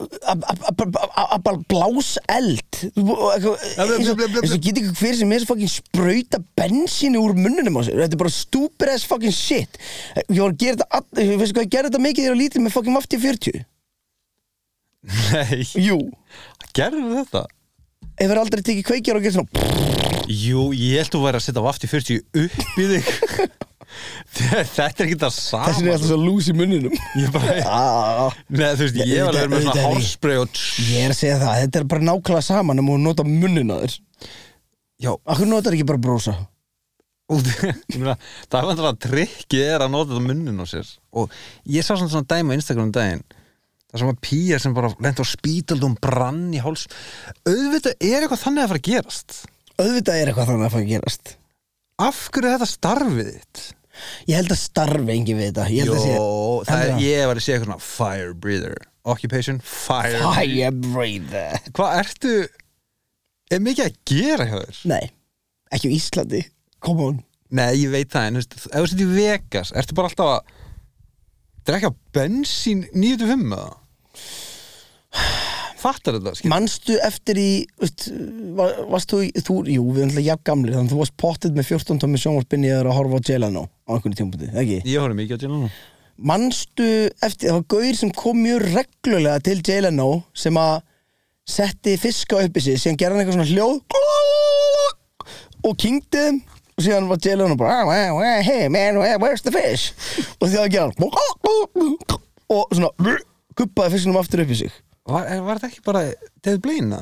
[0.00, 2.78] að- að að- að- að bara blás eld.
[2.96, 8.00] Og geti ekki hver sem er fucking sprauta bensínu úr munnunum á sér.
[8.04, 9.78] Þetta er bara stupid as fucking shit.
[10.28, 12.42] Ég var að gera þetta ég veist hvað ég gerði þetta mikið þegar ég var
[12.44, 13.64] lítið með fucking vafti 40
[15.32, 15.96] Nei, jú,
[16.76, 17.46] gerðu þetta?
[18.20, 21.62] hefur aldrei tekið kveikjar og gert svona Jú, ég held að þú væri að setja
[21.64, 23.04] vafti 40 upp í þig
[24.30, 25.64] Þetta er ekki það sama.
[25.66, 29.34] Þessin er alltaf svo lús í munnunum Ég bara, ah, Nei, þú veist, ég var
[29.34, 32.46] að vera með svona hárspray og ég er að segja það, þetta er bara nákvæmlega
[32.46, 33.96] saman um að nota munnin á þér.
[35.00, 36.36] Já, Akkur notar ekki bara brósa
[37.30, 40.88] það er vantilega að trikki er að nota þetta munnin á sér.
[41.14, 41.30] Og
[41.70, 43.22] ég sá svona, svona dæmi á Instagram um daginn
[43.90, 46.86] það sem var pýjar sem bara lent á spítaldum brann í háls.
[47.46, 49.36] Auðvitað er eitthvað þannig að fara að gerast.
[49.80, 51.34] Auðvitað er eitthvað þannig að fara að gerast.
[52.00, 53.62] Af hverju er þetta starfið þitt?
[54.28, 55.66] Ég held að starfi engin við þetta.
[55.74, 56.28] Ég held að sé Jó,
[56.68, 58.76] það er, ég var að segja eitthvað svona fire breather.
[59.10, 61.58] Occupation, fire, Fire breather.
[61.76, 62.34] Hvað ertu
[63.50, 64.80] er mikið að gera hjá þér?
[64.92, 65.10] Nei,
[65.72, 66.42] ekki á Íslandi.
[66.84, 67.20] Come on.
[67.50, 70.58] Nei, ég veit það, en ef þú setur í Vegas ertu bara alltaf að
[71.66, 73.72] drekka bensín 95 eða?
[75.80, 76.50] Fattar þetta, skil?
[76.52, 77.48] Manstu eftir í
[77.80, 78.08] veist,
[78.58, 81.56] var, Varst þú, þú Jú, við erum alltaf jafn gamlir Þannig að þú varst pottið
[81.56, 84.78] með 14 tómi sjónvarpinni að horfa á Jelano á einhverju tímpúti, ekki?
[84.84, 85.70] Ég horfði mikið á Jelano
[86.30, 86.88] Manstu
[87.24, 90.82] eftir, það var gauðir sem kom mjög reglulega til Jelano sem að
[91.48, 93.78] setti fiska upp í sig síðan gerði hann eitthvað svona hljóð
[95.64, 96.42] og þeim
[96.76, 99.92] og síðan var Jelano bara "Ah, hey man, where's the fish
[100.40, 101.96] og því að gera hann
[102.50, 103.16] og svona
[103.56, 104.72] guppaði fiskunum aftur upp í sig
[105.08, 106.02] Var, var þetta ekki bara
[106.44, 107.00] David Blaine?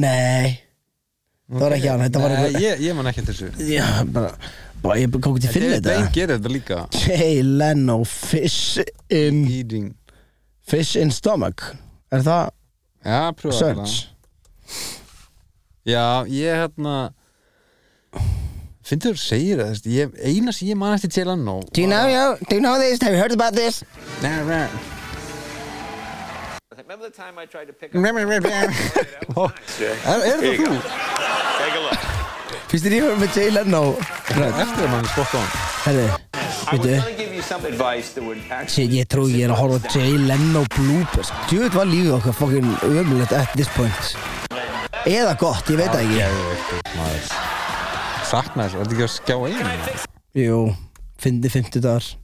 [0.00, 0.58] Nei,
[1.50, 3.68] það var ekki hann Þetta var Nei, eitthvað ég, ég man ekki eftir þessu.
[3.70, 4.32] Já, bara,
[4.82, 6.80] bara ég kom ekki til að finna David Bain þetta gerir þetta líka.
[7.04, 9.92] Jay Leno, Fish in Eating.
[10.70, 11.72] Fish in Stomach.
[12.10, 12.50] Er það
[13.00, 14.10] Já, pröfa search?
[15.88, 16.96] Já, ég hérna
[18.84, 21.60] Finnst þú að segir það, þú veist, ég, eina sem ég man eftir Jay Leno
[21.70, 23.00] Do you know, you, do you know this?
[23.00, 23.84] Have you heard about this?
[24.20, 24.89] Nei, nei
[26.90, 28.02] Remember the time I tried to pick up Er,
[30.26, 30.70] er það þú?
[30.82, 32.00] Take a look.
[32.72, 33.82] Fyrst er ég verið með Jay Leno?
[34.32, 35.52] Eftir að mann spott á hann
[35.84, 36.08] Herri,
[36.72, 36.88] veitu.
[36.88, 39.62] going to give you some advice that would actually Shit, ég trú ég er að
[39.62, 41.30] horfa Jay Leno bloopers.
[41.52, 44.10] Djúið var lífið okkar fucking ömulegt at this point.
[45.06, 46.82] Eða gott, ég veit það ekki.
[46.98, 47.32] Maður.
[48.34, 49.96] Sakna þess, er þetta ekki að skjá einu?
[50.42, 50.60] Jú,
[51.22, 52.14] fyndi 50 dagar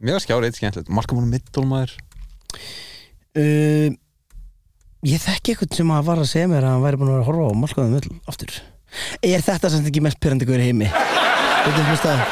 [0.00, 0.96] Mér var skjár eitt skemmtilegt.
[0.96, 1.98] Markamónu middól maður
[3.36, 3.88] uh,
[5.06, 7.22] Ég þekki eitthvað sem að var að segja mér að hann væri búin að vera
[7.22, 8.54] að horfa á Malkaðum öll aftur
[9.22, 10.88] Er þetta samt ekki mest pyrrandi guður heimi?
[10.88, 12.22] Veitum þú það?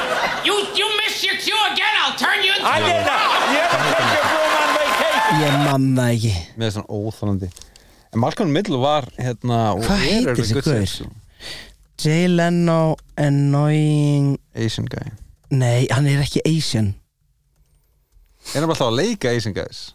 [0.49, 1.95] You you missed your cue again.
[2.03, 3.47] I'll turn you into I did not.
[3.53, 5.41] You ever take your broom on vacation?
[5.45, 7.51] Ég man það ekki Með svona óþálandi
[8.17, 11.09] En Malkamónu middól var hérna og Hvað er heitir þessi sense,
[12.03, 15.13] Jay Leno annoying Asian guy
[15.55, 16.95] Nei, hann er ekki Asian
[18.55, 19.91] Er hann bara alltaf að leika Asian guys?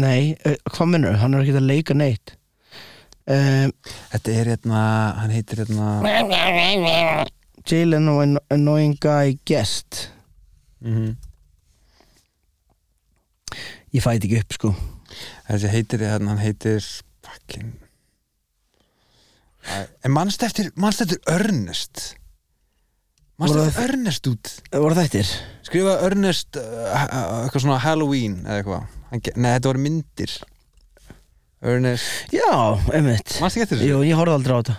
[0.00, 1.18] Nei, uh, hvað minnur?
[1.18, 2.36] Hann er ekki að leika neitt.
[3.30, 3.72] Um,
[4.10, 4.84] Þetta er hérna,
[5.20, 5.88] hann heitir hérna
[7.68, 10.08] Jay Leno an annoying guy guest.
[10.82, 11.16] Mm
[13.90, 14.68] Ég fæti ekki upp sko.
[15.48, 16.78] Þessi heitir, hérna, hann heitir
[17.26, 17.72] fucking
[20.04, 22.14] En mannst eftir, mannst eftir Ernest?
[23.40, 24.52] Mannst eftir Ernest út?
[24.72, 25.28] Voru þættir?
[25.70, 26.94] Skrifa Ernest uh,
[27.44, 28.82] eitthvað svona Halloween eða eitthvað
[29.38, 30.32] Nei, þetta voru myndir
[31.62, 32.48] Ernest Já,
[32.90, 33.90] einmitt Manstu ekki eftir þessu?
[33.92, 34.76] Jú, ég horfði aldrei á þetta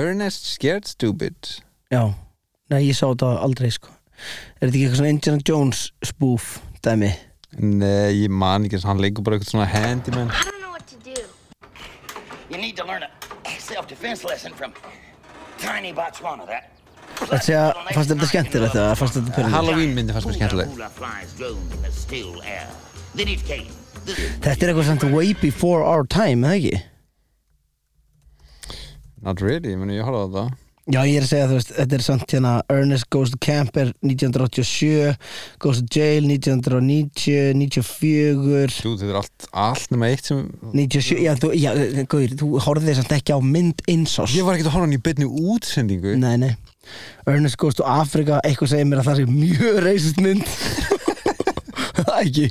[0.00, 1.50] Ernest Scared Stupid
[1.92, 2.02] Já,
[2.72, 6.48] nei, ég sá þetta aldrei sko Er þetta ekki eitthvað svona Indiana Jones spoof
[6.86, 7.12] dæmi?
[7.60, 10.96] Nei, ég man ekki Hann leikur bara eitthvað svona handyman I don't know what to
[11.04, 11.20] do.
[12.48, 13.10] You need to learn a
[13.60, 14.72] self-defense lesson from
[15.58, 16.46] tiny Botswana.
[16.46, 16.73] That.
[17.24, 19.54] Þetta segja, fannst þetta skemmtilegt eða fannst þetta pyrrandi?
[19.56, 20.68] Halloween myndi fannst mér skemmtileg
[24.44, 26.76] Þetta er eitthvað samt way before our time, eða ekki?
[29.24, 31.70] Not really, ég meni ég horfði á þetta Já, ég er að segja, þú veist,
[31.78, 35.14] þetta er samt hérna Ernest Goes to Camper 1987
[35.64, 40.42] Goes to Jail 1990 94 Jú, þetta er allt, allt nema eitt sem
[40.74, 41.70] 97, já, þú, já,
[42.04, 45.00] gauður, þú horfðið samt ekki á mynd einsás Ég var ekkert að horfa hann í
[45.08, 46.18] beinni útsendingu.
[46.20, 46.52] Nei, nei.
[47.32, 50.44] Ernest Goes to Africa, eitthvað segir mér að það sé mjög reisist mynd.
[51.94, 52.50] Það ekki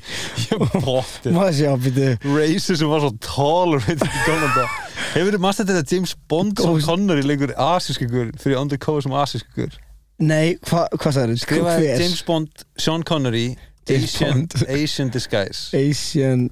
[1.86, 4.66] býtu Racer sem var svo tálur veit ekki þetta
[5.14, 9.76] Hefur þið mannst þetta James Bond Góð- Connery leikur asískugur fyrir undercover sem asískugur
[10.24, 11.40] Nei, hva, hvað sagður?
[11.42, 13.56] Skrifaði James Bond, Sean Connery
[13.90, 14.46] Asian.
[14.78, 15.74] Asian Disguise.
[15.76, 16.46] Asian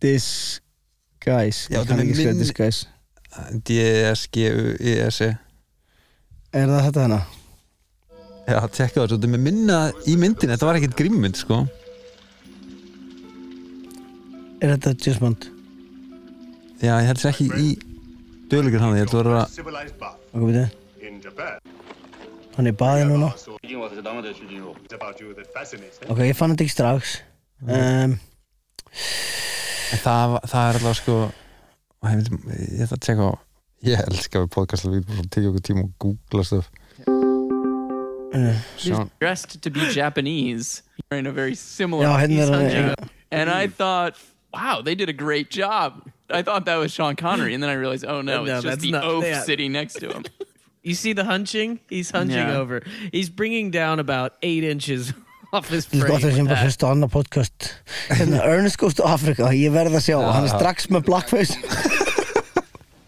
[0.00, 1.66] Disguise.
[1.74, 2.86] Ég kann ekki skrifa disguise.
[3.66, 5.28] D-S-G-U-I-S-E
[6.56, 7.18] Er það þetta hana?
[8.46, 11.58] Já, tekka það, þetta er með minna í myndin Þetta var ekkert grimmynd, sko.
[14.62, 15.48] Er þetta James Bond?
[16.82, 17.68] Já, ég held sér ekki í
[18.52, 20.64] dölugur hann, ég held að vera civilized bath Ok, býtu
[21.06, 21.58] in Japan.
[22.56, 23.30] Hann er í baði núna.
[26.08, 27.16] Ok, ég fann þetta ekki strax
[27.66, 28.14] um,
[30.04, 32.30] það, var- það er alltaf sko og ég,
[32.76, 33.34] ég ætla að tjekka á
[33.86, 36.70] Ég elska við podcast við erum bara að tekja okkur tíma og googla stöf
[37.06, 42.70] uh, Sean, dressed to be Japanese, wearing a very similar Já, piece er on hann,
[42.72, 43.10] Jacob.
[43.30, 44.16] And I thought,
[44.54, 46.05] wow, they did a great job.
[46.30, 48.76] I thought that was Sean Connery, and then I realized, oh no, No, it's that's
[48.76, 49.42] just the not- oaf yeah.
[49.42, 50.24] sitting next to him.
[50.86, 51.80] You see the hunching?
[51.90, 52.58] He's hunching Yeah.
[52.58, 52.80] over.
[53.10, 55.12] He's bringing down about eight inches
[55.52, 56.10] off his Þú frame.
[56.12, 57.72] gott að sem bara hlusta á annar podcast
[58.06, 61.58] Hérna, Ernest Goes to Africa Ég verð að sjá, hann er strax með blackface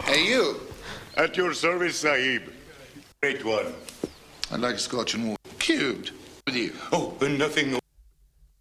[0.03, 0.59] Hey, you!
[1.17, 2.51] At your service, Sahib.
[3.23, 3.73] Great one.
[4.51, 5.39] I'd like scotch and water.
[5.59, 6.11] Cubed.
[6.47, 6.73] With you.
[6.93, 7.79] Oh, nothing.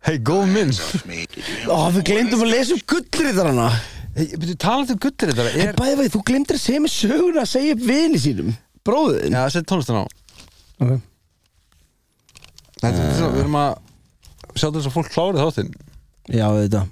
[0.06, 1.26] Hei, góð mynd Me.
[1.34, 3.72] Did you Ó, við glemdum að lesa um gullriðarana
[4.18, 7.52] Talandi um guttir þetta En er, bæði veið, þú glemdir að segja mig söguna að
[7.52, 8.54] segja upp vini sínum
[8.88, 10.06] Bróðin Já, sett tónlistan á.
[10.82, 10.94] Ok.
[12.78, 13.72] Þetta er svo, við erum að
[14.58, 15.72] sjá þess að fólk klárið þáttinn.
[16.30, 16.84] Já, þetta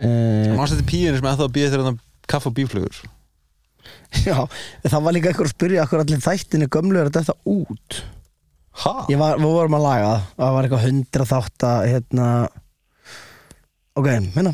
[0.00, 3.00] uh, Mást þetta píinu sem ennþá býði þegar þannig kaffa og bíflugur?
[4.26, 4.36] Já,
[4.86, 7.98] það var líka einhver að spyrja Akkur allir þættinu gömlu er þetta út.
[8.76, 10.24] Var, við vorum að laga það.
[10.36, 12.28] Það var eitthvað hundra þátt að hérna
[13.96, 14.52] Ok, hérna.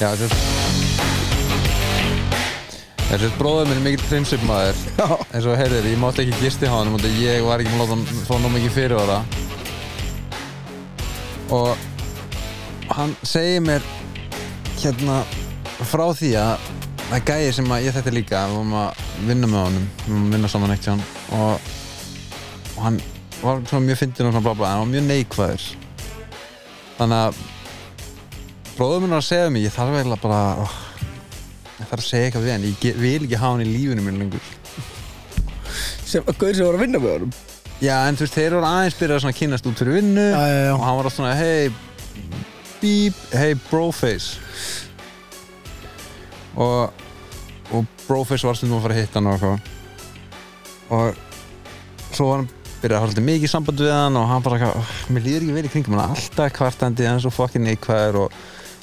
[0.00, 0.10] Já,
[3.12, 5.06] Þessi bróður minn er mikill prinsipmaður Já.
[5.36, 8.12] eins og heyrðir, ég mátti ekki gisti á hann og ég var ekki með að
[8.24, 9.18] fá ná mikið fyrir ára
[11.52, 13.84] og hann segir mér
[14.80, 15.18] hérna
[15.92, 16.68] frá því að
[17.02, 20.12] það er gæði sem að ég þetta líka við varum að vinna með honum við
[20.14, 20.88] varum að vinna saman eitt
[21.36, 21.72] og,
[22.76, 23.00] og hann
[23.42, 25.66] var svona mjög fyndin og svona bla bla en hann var mjög neikvæður.
[26.98, 27.40] Þannig að
[28.76, 30.74] bróður minn var að segja mér ég þarf eiginlega bara oh,
[31.80, 34.04] ég þarf að segja eitthvað við hann ég ge- vil ekki hafa hann í lífinu
[34.06, 34.50] minn lengur.
[36.06, 37.34] Sem, Gauður sem voru að vinna með honum?
[37.82, 40.58] Já en þú veist þeir voru aðeins byrjað að kynast út fyrir vinnu Já, já,
[40.68, 40.72] já.
[40.76, 41.70] og hann var alltaf svona hey
[42.82, 44.38] beep, hey broface.
[46.54, 46.92] Og
[47.72, 49.60] og broface var stundum að fara að hitta hann og eitthvað.
[50.92, 52.50] Og svo var hann
[52.82, 55.54] byrjað að svolítið mikið samband við hann og hann bara eitthvað, "Oh, mér líður ekki
[55.56, 58.32] vel í kringum hann alltaf kvartandi, hann er svo fucking neikvæður og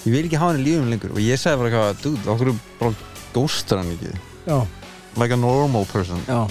[0.06, 1.12] ég vil ekki hafa hann í lífum lengur.
[1.12, 2.94] Og ég sagði bara eitthvað, dude, okkur bara
[3.34, 4.14] ghostar hann ekki?
[4.48, 4.68] Já,
[5.18, 6.22] like a normal person.
[6.28, 6.48] Já.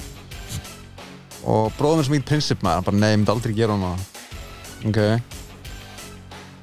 [1.48, 3.98] Og bróðum minn sem ekki prinsip maður hann bara, nei, ég myndi aldrei gera hann
[4.84, 5.00] ok.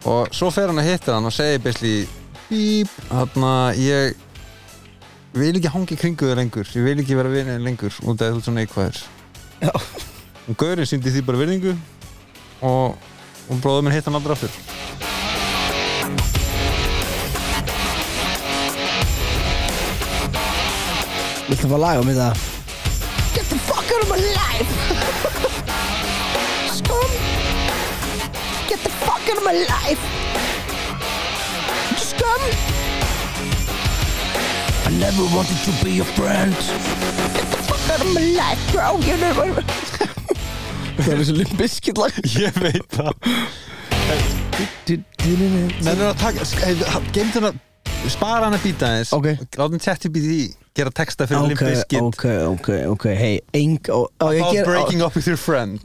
[0.06, 2.08] Og svo fer hann að hitta hann og segir basically
[2.50, 4.14] bíp, þarna ég
[5.36, 8.38] vil ekki hangi kringu þau lengur ég vil ekki vera vinið lengur út af þú
[8.38, 9.02] ert svona neikvæður.
[9.66, 9.74] Já.
[10.46, 11.72] Og gaurinn síndi því bara virðingu
[12.62, 12.98] og,
[13.50, 14.54] og bróðum minn hitt hann aldrei aftur.
[21.46, 22.30] Viltu fá lag um þetta?
[23.34, 24.72] Get the fuck out of my life!
[26.78, 27.12] Scum!
[28.70, 30.02] Get the fuck out of my life!
[32.02, 32.42] Scum!
[34.86, 36.54] I never wanted to be your friend.
[37.34, 38.98] Get the fuck out of my life bro.
[39.02, 40.05] You never
[40.96, 43.14] Það er þessu Limp Bizkit lag ég veit það.
[44.86, 46.46] Nennir að taka,
[47.16, 47.60] gemt hann að
[48.14, 49.28] spara hann að býta eins Ok.
[49.58, 50.46] látum tætti býti því
[50.78, 53.06] gera texta fyrir Limp Ok, Bizkit ok, ok, ok.
[53.18, 55.82] Hey, eng ég about ger- breaking up with your friend.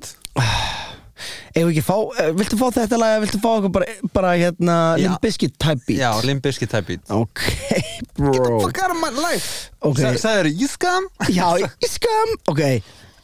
[1.51, 4.77] Eigum við ekki fá, eh, viltu fá þetta lag viltu fá okkur bara, bara hérna
[5.21, 5.99] Bizkit type beat?
[5.99, 7.03] Já, Limp Bizkit type beat.
[7.11, 7.43] Ok,
[8.17, 9.71] bro fuck out of my life.
[9.83, 11.09] Ok, Sa- sagðirðu, you scum?
[11.29, 11.51] Já,
[11.85, 12.63] ég skam Ok,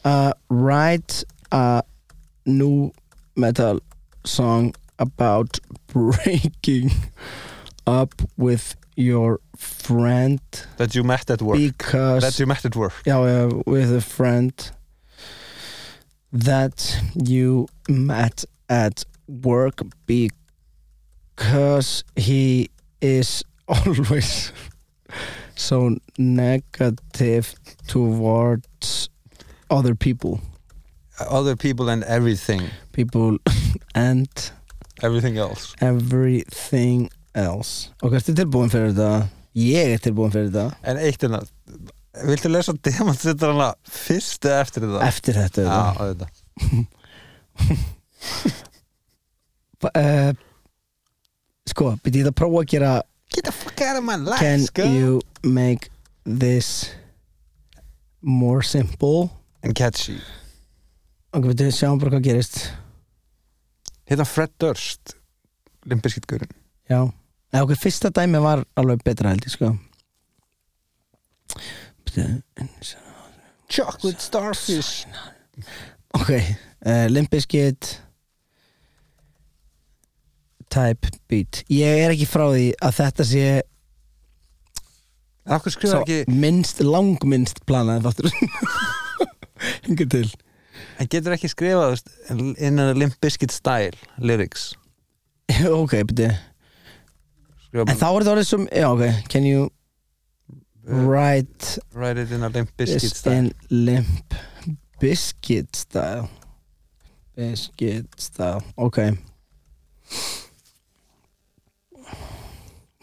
[0.04, 1.22] uh, write
[1.52, 1.82] a
[2.44, 2.92] new
[3.36, 3.80] metal
[4.24, 6.90] song about breaking
[7.86, 10.40] up with your friend.
[10.78, 11.58] That you met at work.
[11.58, 12.94] Because that you met at work.
[13.04, 14.52] Já, já, with a friend
[16.32, 22.70] that you met at work because he
[23.00, 24.52] is always
[25.54, 27.54] so negative
[27.86, 29.08] towards
[29.70, 30.40] other people
[31.20, 32.62] other people and everything.
[32.92, 33.38] People
[33.94, 34.28] and
[35.02, 35.74] everything else.
[35.80, 37.90] everything else.
[38.02, 39.28] Og hvað ertu tilbúin fyrir þetta?
[39.56, 40.76] Ég er tilbúin fyrir þetta.
[40.84, 41.48] En eitt en að
[42.24, 45.00] viltu lesa demant þetta hana fyrst eða eftir þetta?
[45.06, 46.06] Eftir þetta þetta.
[46.14, 46.26] þetta
[49.92, 50.32] uh,
[51.68, 52.92] sko, byrja ég að prófa að gera
[53.34, 55.90] get the fuck out of my life Can scum you make
[56.24, 56.90] this
[58.22, 59.30] more simple?
[59.62, 60.20] and catchy
[61.36, 62.54] Ok, við sjáum bara hvað gerist.
[64.08, 65.16] Hérna Fred Durst
[65.90, 66.52] Limp Bizkit gurinn
[66.88, 67.00] Já,
[67.50, 69.72] Eða, ok, fyrsta dæmi var alveg betra held ég sko.
[73.68, 75.04] Chocolate starfish.
[76.16, 77.90] Ok, uh, Limp Bizkit.
[80.72, 81.64] Type beat.
[81.72, 83.44] Ég er ekki frá því að þetta sé
[85.46, 88.32] en okkur skrifa ekki minnst, langminnst planaði þáttur.
[89.86, 90.28] Hingur til
[90.98, 92.00] en getur ekki skrifað
[92.56, 94.74] innan Limp Bizkit style lyrics.
[95.80, 96.30] Ok, byrju
[97.66, 99.70] skrifa En þá er þetta orðið sem, já ok Can you
[100.86, 103.36] write write it in a Limp Bizkit style?
[103.36, 104.34] in limp
[105.00, 106.28] biscuit style?
[107.36, 108.98] Biscuit style, ok.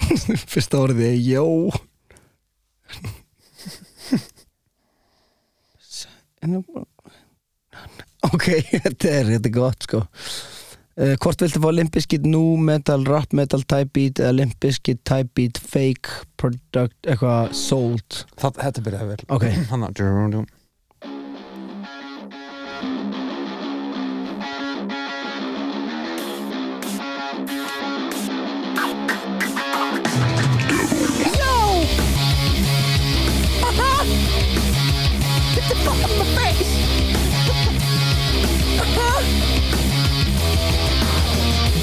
[0.49, 1.45] Fyrsta orðið er jó
[8.31, 8.49] Ok,
[8.85, 10.03] þetta er, þetta er gott sko.
[10.93, 15.01] Uh, Hvort viltu fá Limp Bizkit nu metal, rap metal type beat eða Limp Bizkit
[15.09, 18.19] type beat fake product, eitthvað sold?
[18.37, 19.23] Það, þetta byrjaði vel.
[19.33, 19.47] Ok.
[19.71, 20.43] Hanna, djú,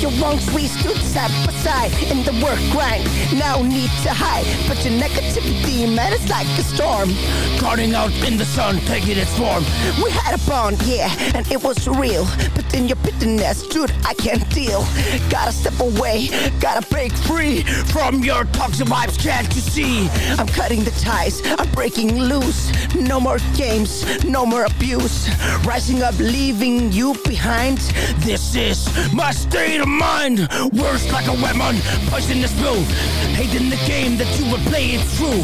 [0.09, 3.05] once we stood side by side in the work grind.
[3.39, 7.11] Now need to hide, but your negativity, man, it's like a storm.
[7.59, 9.63] Cutting out in the sun, taking its form.
[10.03, 12.25] We had a bond, yeah, and it was real.
[12.55, 14.87] But then your bitterness, dude, I can't deal.
[15.29, 16.29] Gotta step away,
[16.61, 20.09] gotta break free from your toxic vibes, can't you see?
[20.39, 22.73] I'm cutting the ties, I'm breaking loose.
[22.95, 25.29] No more games, no more abuse.
[25.67, 27.79] Rising up, leaving you behind.
[28.25, 30.39] This is my state of mind.
[30.73, 31.77] Words like a weapon,
[32.09, 32.81] poisonous pill.
[33.35, 35.43] Hating the game that you would play it through.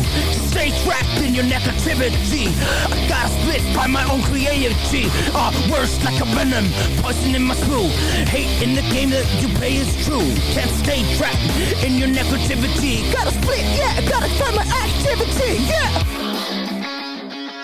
[0.50, 2.48] Stay trapped in your negativity.
[2.92, 5.10] I gotta split by my own creativity.
[5.34, 6.66] Uh, words like a venom,
[7.02, 7.88] poison in my spew.
[8.30, 10.28] Hate in the game that you play is true.
[10.54, 11.42] Can't stay trapped
[11.84, 13.02] in your negativity.
[13.12, 16.36] Gotta split, yeah, gotta find my activity, yeah.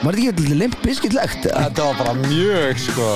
[0.03, 1.45] Var þetta ekki limp biskitlegt?
[1.47, 3.11] Þetta var bara mjög sko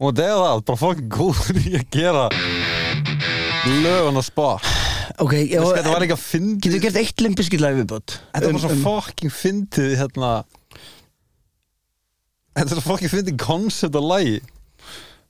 [0.00, 2.22] Og það er það, bara fokkin góður í að gera
[3.64, 4.66] lögun og spot
[5.22, 8.10] Ok, já, Þetta var ekki að fyndi Getur þú gert eitt limp biskitlag viðbót?
[8.32, 10.30] Þetta var Um- svo um- fokkin fyndið hérna.
[12.56, 14.02] Þetta er svo fokkin fyndið koncept og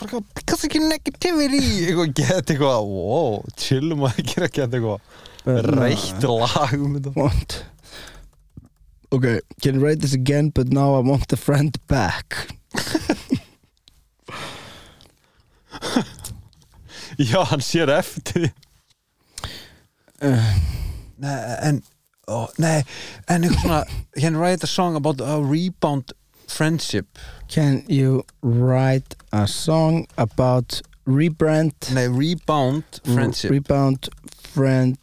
[0.01, 1.61] eitthvað, because ekki negativity.
[1.87, 5.01] Eitthvað get eitthvað, wow, chillum að gera get eitthvað.
[5.47, 7.63] Reitt lag um þetta.
[9.13, 9.25] Ok,
[9.63, 12.49] can write this again but now I want the friend back
[17.31, 18.53] Já, hann sér eftir.
[20.23, 20.39] Uh,
[21.17, 21.83] Nei, en
[22.27, 22.83] ó, Nei,
[23.29, 23.81] en eitthvað svona
[24.19, 26.13] Can write a song about a rebound
[26.49, 27.19] friendship?
[27.49, 31.75] Can you write a song about rebrand?
[31.93, 33.51] Nei, rebound friendship.
[33.51, 34.09] Rebound
[34.55, 34.99] friend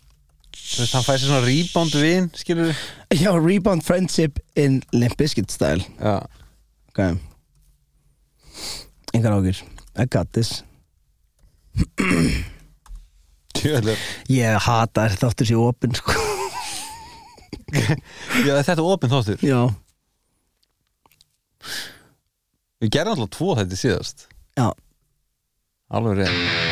[0.55, 5.17] Þú veist, hann fæði sér svona rebound vin Skilur við Já, rebound friendship in Limp
[5.19, 5.83] Bizkit style.
[5.99, 6.23] Já.
[6.91, 7.03] Ok.
[9.13, 9.63] Engar ágjur
[9.99, 10.61] I got this
[14.31, 16.15] Ég hata þess þáttur sér opinn sko.
[18.45, 19.45] Já, þetta er opinn þáttur.
[19.45, 19.61] Já.
[22.81, 24.27] Við gerum alltaf tvo þetta síðast.
[24.57, 24.67] Já.
[25.91, 26.70] Alveg reynd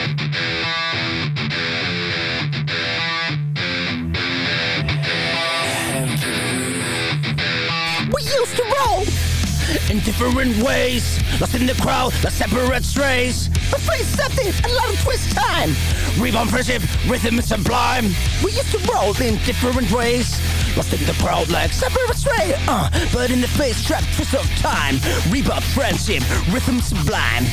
[9.90, 15.02] In different ways Lost in the crowd, the separate strays But something, a lot of
[15.02, 15.74] twist time.
[16.20, 18.06] Rebound friendship, rhythm sublime
[18.44, 20.40] We used to roll in different ways.
[20.78, 24.46] Lost in the crowd like Separate stray, uh, but in the face trapped twist of
[24.58, 24.96] time.
[25.32, 26.24] Rebound friendship,
[26.54, 27.46] rhythm sublime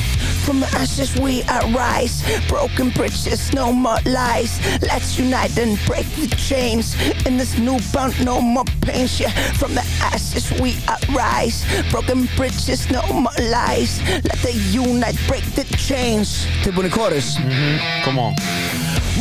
[0.44, 2.22] From the ashes we arise.
[2.48, 4.60] Broken bridges, no more lies.
[4.82, 6.94] Let's unite and break the chains.
[7.24, 9.18] In this new bound, no more pains.
[9.18, 10.76] Yeah, from the ashes we
[11.10, 11.64] arise.
[11.90, 14.00] Broken bridges, no more lies.
[14.24, 16.46] Let the unite break the chains.
[16.64, 17.36] Tilbúin í chorus
[18.04, 18.34] Come on.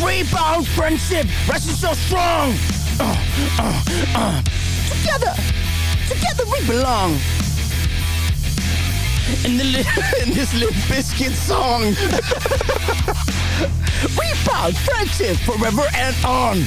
[0.02, 2.54] Rebound friendship, rising so strong.
[3.00, 3.16] Uh,
[3.60, 3.84] uh,
[4.16, 4.42] uh.
[4.90, 5.34] Together,
[6.10, 7.18] together we belong.
[9.44, 9.88] In, the li-
[10.24, 11.82] in this Limp Biscuit song.
[14.20, 16.58] Rebound friendship Forever and on.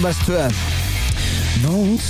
[0.00, 0.85] Vers 2 Bones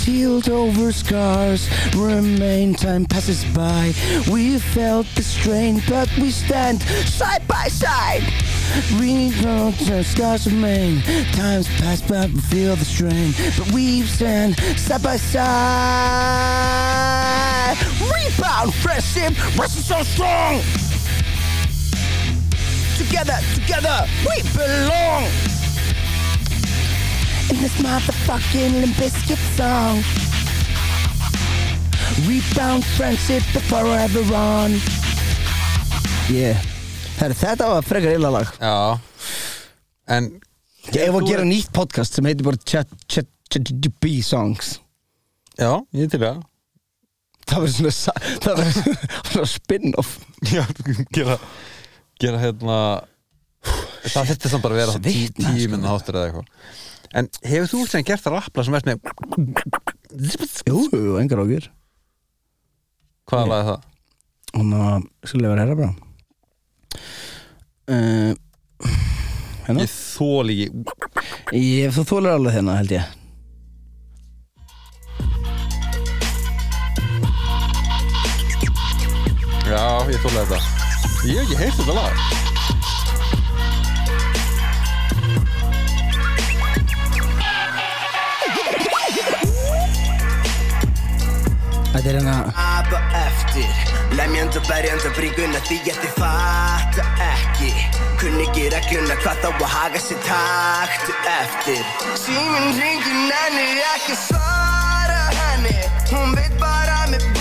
[0.06, 3.92] healed over scars Remain, time passes by.
[4.30, 8.22] We felt the strain But we stand side by side.
[9.00, 11.02] We know the scars remain.
[11.32, 13.32] Times pass but we feel the strain.
[13.58, 15.46] But we stand side by side.
[18.00, 20.60] Rebound friendship, Russian so strong.
[22.98, 25.55] Together, together We belong
[27.56, 29.96] in this motherfucking Limp Bizkit song.
[32.28, 34.72] Rebound friendship the forever on.
[36.32, 36.60] Yeah.
[37.16, 38.50] Herri, þetta var frekar illa lag.
[38.60, 38.98] Já.
[40.08, 40.28] En
[40.94, 44.76] Ég var að gera nýtt podcast sem heitir bara Chat Chat Chat B Songs.
[45.58, 46.42] Já, ég til það.
[47.46, 48.96] Það verður svona sa- Það verður
[49.32, 50.12] svona spin-off.
[50.52, 50.64] Já,
[51.14, 51.38] gera
[52.20, 52.78] Gera hérna
[54.06, 55.72] Það þetta samt bara að vera tí, Svitna, tíu sko.
[55.74, 56.84] minna háttur eða eitthvað
[57.14, 58.96] En hefur þú sem gert það rappla sem ert með
[60.66, 60.80] Jú,
[61.20, 61.68] engar ágjur
[63.26, 63.86] Hvaða er það?
[64.56, 65.94] Hún að Skulle vera herra bara?
[67.86, 68.34] Uh,
[69.66, 69.82] Hérna?
[69.82, 70.66] Ég þól ekki
[71.56, 73.14] Ég, þólar alveg þennan held ég.
[79.66, 80.58] Já, ég þóla þetta.
[81.26, 82.55] Ég hef ekki heyrt þetta lag
[91.96, 93.68] Þetta er hérna Apa eftir.
[94.18, 97.70] Lemjandi berjandi að bringuna því ég þið fatta ekki.
[98.20, 101.80] Kunni ekki regluna hvað þá að haga sér taktu eftir.
[102.20, 105.72] Síminn ringin enni ekki svara henni.
[106.12, 107.35] Hún veit bara að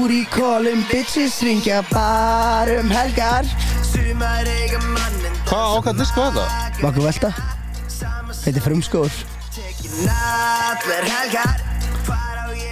[0.00, 3.44] Í kólum, bitches ringja bara um helgar.
[3.84, 6.78] Sumar eiga mannin Hvað ákvæmt disko er þetta?
[6.80, 7.30] Vaku Velta.
[8.40, 8.64] Þetta er
[9.52, 10.08] Tekin
[11.04, 11.52] helgar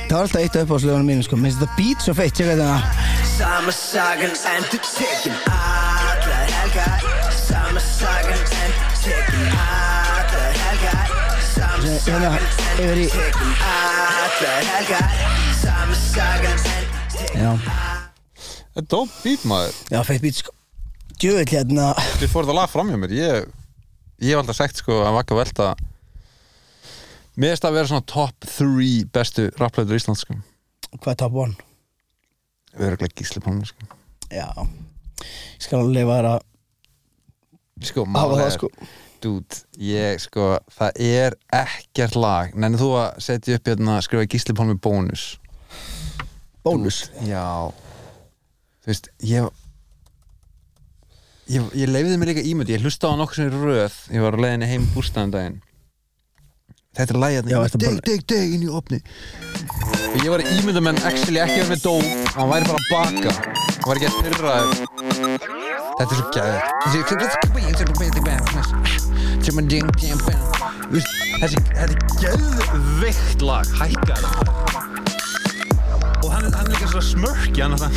[0.09, 1.37] Það var alltaf eitt af uppáðslögunum mínu sko.
[1.37, 7.07] Minnst þetta beat svo feitt, tjekka þetta Sama sagan endur tekin allar helgar.
[7.45, 11.15] Sama sagan endur tekin allar helgar.
[11.53, 12.51] Sama Hérna, sagan
[12.81, 15.17] endur tekin allar helgar.
[15.61, 16.78] Sama sagan endur Já,
[17.39, 19.77] Þetta er dope beat maður.
[19.93, 20.55] Já feitt beat sko.
[21.19, 21.93] Djöðl hérna.
[22.21, 23.15] Þið fór þetta lag fram hjá mér.
[23.17, 23.49] Ég,
[24.23, 25.71] ég hef alltaf sagt sko að Vaka Velta
[27.39, 30.35] Mér finnst það að vera svona top 3 bestu rappleitur í Íslands sko.
[30.97, 31.55] Hvað er top one?
[32.79, 33.87] Öruglega gísli pálmi sko.
[34.35, 34.49] Já.
[35.23, 36.41] Ég skal alveg að
[37.87, 38.71] Sko, það er- sko.
[39.23, 42.53] Dude, ég sko, það er ekkert lag.
[42.59, 45.39] Nenni þú að setja upp hérna skrifa gísli pálmi bónus
[46.67, 47.45] Bónus Já
[48.83, 49.49] Þú veist, ég
[51.49, 54.37] Ég, ég leifiði mig líka ímynd Ég hlusta á nokkuð sem er röð Ég var
[54.37, 55.59] á leiðinni heim bústæðan daginn
[56.99, 57.19] Þetta er
[57.63, 58.99] ertu Deg, deg, deg inn í opni
[60.09, 61.95] Og ég var að ímynda menn actually ekki verið með dó
[62.35, 64.75] Hann væri bara að baka Hann var ekki að pyrraður
[65.99, 66.63] Þetta er svo gæður
[71.39, 74.88] Þessi Þetta er gæðveikt lag Hækkar
[76.49, 77.91] hann, hann er líka svo smörki Hann er það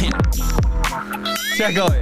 [1.55, 2.01] Tjekka á því.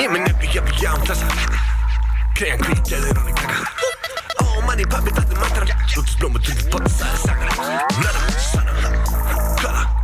[0.00, 1.26] Ég minn nefni hjá mig án þessa
[2.36, 3.58] Kreiðan hvít, gerður hann í kaka
[4.42, 7.52] Ó, manni, pappi, er mandara Lútis blóma, tundið potta, sæði sagara
[8.02, 9.05] Nada, sanna,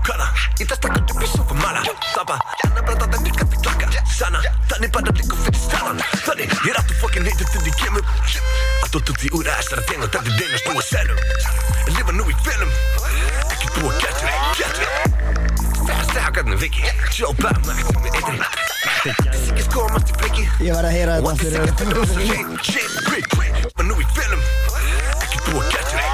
[0.06, 0.26] kala
[0.58, 1.80] Í það stakkur upp í sofa, mala
[2.12, 4.40] Dabba, janna, branda, það nýrka til klaka Sanna,
[4.70, 8.04] þannig bara líka fyrir staðan Þannig, ég er aftur fokkin heitur til því kemur
[8.82, 11.18] Allt út í úr æsara þeng Og þetta er nú að selum
[11.86, 12.72] En lifa nú í felum
[13.48, 14.28] Ekki búa getur,
[14.60, 14.88] getur
[16.12, 16.82] stæða, gætna, viki
[17.12, 18.36] Sjópa, mætti með eitri
[20.62, 21.62] Ég var að heyra þetta fyrir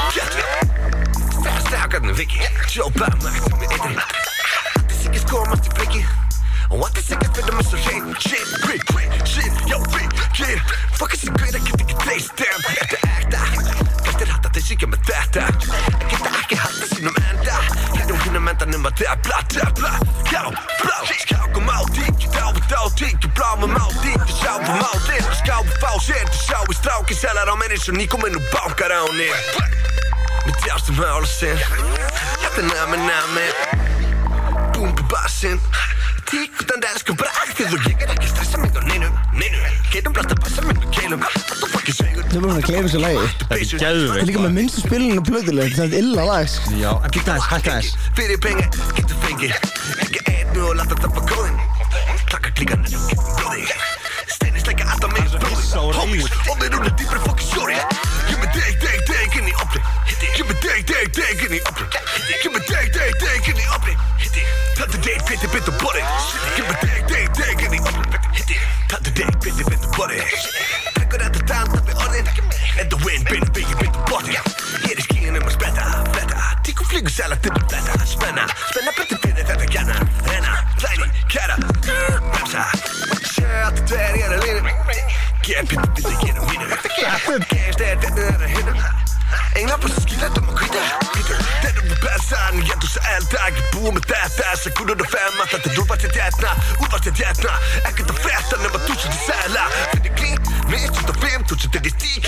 [0.08, 0.67] second
[1.86, 6.00] Gætna, viki Sjópa, mætti með eitri Sikis komast í fliki
[6.74, 10.58] What the second fyrir mig svo hrein Shit, quick, quick, shit, yo, quick, kid
[10.98, 13.40] Fuck þessi gauð, það get ekki treyst dem Þetta er ekta
[14.08, 15.46] Gæstir hatta þeir síkja með þetta
[16.10, 17.56] geta ekki halda sínum enda
[17.94, 19.94] Hérna hínum endanum að tefla, tefla
[20.34, 20.42] Já,
[20.82, 25.94] blá, skákum á tík Dáfi, dá, tík, blámum á tík Sjáum á þér, skáum fá
[26.02, 27.96] sér Sjá í stráki, selar á mér eins og
[30.48, 31.58] nýkominn og bankar á henni Með djástum mála sinn
[32.40, 33.46] Þetta er nami, nami
[34.74, 35.60] Búm, búm, bassinn
[36.28, 39.58] Tík utan elsku bræktið og ég er ekki stressa mig á neinu, neinu
[39.92, 42.26] Getum blast að passa mig með keilum fuck er svegur?
[42.28, 43.22] Þú er búin að kleifa þessu lagi.
[43.40, 46.50] Þetta er Það er gæðveikt líka með minnstu spilinu plöðuleg Þetta er illa lag.
[46.52, 46.74] Sko.
[46.76, 48.66] Já, en geta þess, hækka þess Fyrir pengi,
[48.98, 49.50] getur fengi
[50.04, 51.58] Ekki einu og láta tappa góðin.
[52.28, 52.84] Klakka klíkan,
[53.40, 53.64] blóði
[54.28, 57.80] Steini slækja alltaf mig blóði Homies, og við rúna dýbri fokki sjóri
[60.18, 61.86] opni Give me deg, deg, deg inn í opni
[62.42, 63.94] Give me deg, deg, deg inn í opni
[64.76, 66.02] Tattu deg, bitti, bitti, bori
[66.56, 68.58] Give me deg, deg, deg inn í opni
[68.88, 70.20] Tattu deg, bitti, bitti, bori
[70.96, 72.32] Drekkur þetta danta við orðin
[72.78, 76.50] En þú win, binn, byggi, bitti, bori Ég er í skíin um að spretta, fletta
[76.66, 78.94] Tíkum flygur sæla til að fletta Spenna, spenna.
[78.98, 79.98] Betur fyrir þetta gæna
[80.28, 82.68] Renna, ræni, kæra Bremsa
[83.34, 84.78] Sjö að þetta er ég er að línu
[85.48, 86.66] Get bitti, bitti, ég er að mínu
[87.52, 88.66] Geist er þetta er að hinnu Engla på så skillet om at kvitte Det er
[88.66, 88.97] du passer, ja du så
[93.14, 96.10] alt der ikke bruge med data Så kunne du fem at det du var til
[96.16, 96.50] djætna
[96.82, 97.52] Uvar til djætna
[97.84, 100.38] Jeg kan ta fætta når man tusind til sæla For det klin,
[100.72, 102.18] mest ut af fem tusind til det stil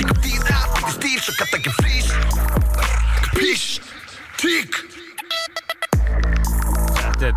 [0.48, 2.06] der ikke flis
[3.24, 3.68] Kapish,
[4.42, 4.72] tik
[7.20, 7.34] Þetta er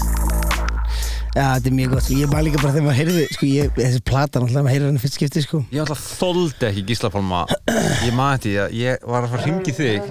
[1.38, 2.16] Já, þetta er mjög gott sko.
[2.18, 5.02] Ég bara líka bara þegar maður heyrði sko, ég, Þessi plata náttúrulega maður heyrði henni
[5.04, 5.60] fyrst skipti sko.
[5.76, 7.44] Ég alltaf þoldi ekki Gísla Pálma.
[8.08, 10.02] Ég maður þetta, ég, var að fara að ringi þig.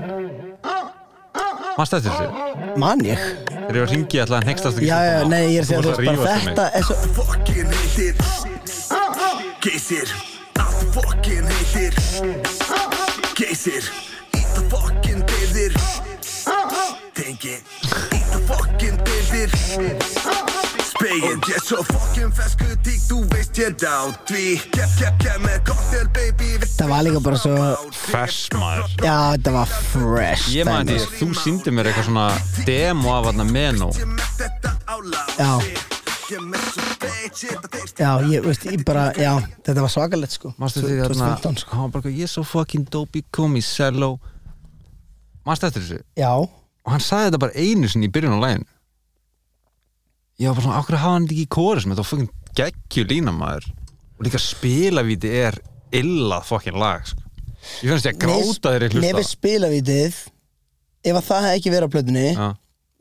[1.77, 2.29] Manstu eftir þessu?
[2.81, 3.21] Man ég?
[3.51, 5.81] Þegar ég var að ringi alltaf að nextast Já, já, nei, ég er að segja
[5.83, 8.15] bara þetta er svo Fucking heitir
[9.67, 10.09] Geysir.
[10.95, 12.65] Fucking heitir
[13.57, 13.85] Flexir
[14.37, 15.75] Ít og fokkin deyðir
[17.17, 17.57] Tengi
[18.13, 18.97] Ít og fokkin
[21.01, 24.45] deyðir Speil Ég er svo fokkin fesku tík Þú veist ég dát Því
[24.75, 27.57] Kepp, kepp, kepp með cocktail baby Það var líka bara svo
[27.97, 28.91] Fresh maður.
[29.05, 32.29] Já, þetta var fresh Ég því, þú síndi mér eitthvað svona
[32.69, 33.91] demo af hann Menno
[35.37, 35.51] Já.
[37.97, 40.51] Já, ég veist, ég bara, já, þetta var svakalegt sko.
[40.59, 41.77] Mástu því 2015 sko.
[41.77, 44.17] Hann var bara, ég er svo fucking dopey, kom í cello.
[45.47, 46.01] Mástu eftir þessu?
[46.19, 46.33] Já,
[46.87, 48.65] Og hann sagði þetta bara einu sinni í byrjun á lægin
[50.37, 53.05] Ég var bara svona, okkur hafa hann ekki í kóris með þetta var fucking geggju
[53.09, 53.71] lína maður
[54.17, 55.57] Og líka spilavíti er
[55.97, 57.21] illa fucking lag sko.
[57.83, 60.19] Ég finnst ég að gráta þeirri Mér hlusta finnst spilavítið
[61.07, 62.47] Ef að það hefði ekki verið á plötunni Já.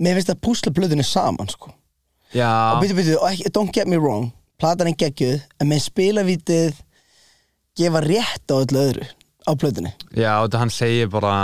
[0.06, 4.90] Mér finnst að púsla plötunni saman sko Og byrju, byrju, don't get me wrong Platan
[4.92, 6.82] er geggjuð En með spilavítið
[7.76, 9.08] Gefa rétt á öllu öðru
[9.46, 11.36] Á plötunni já, þetta hann segir bara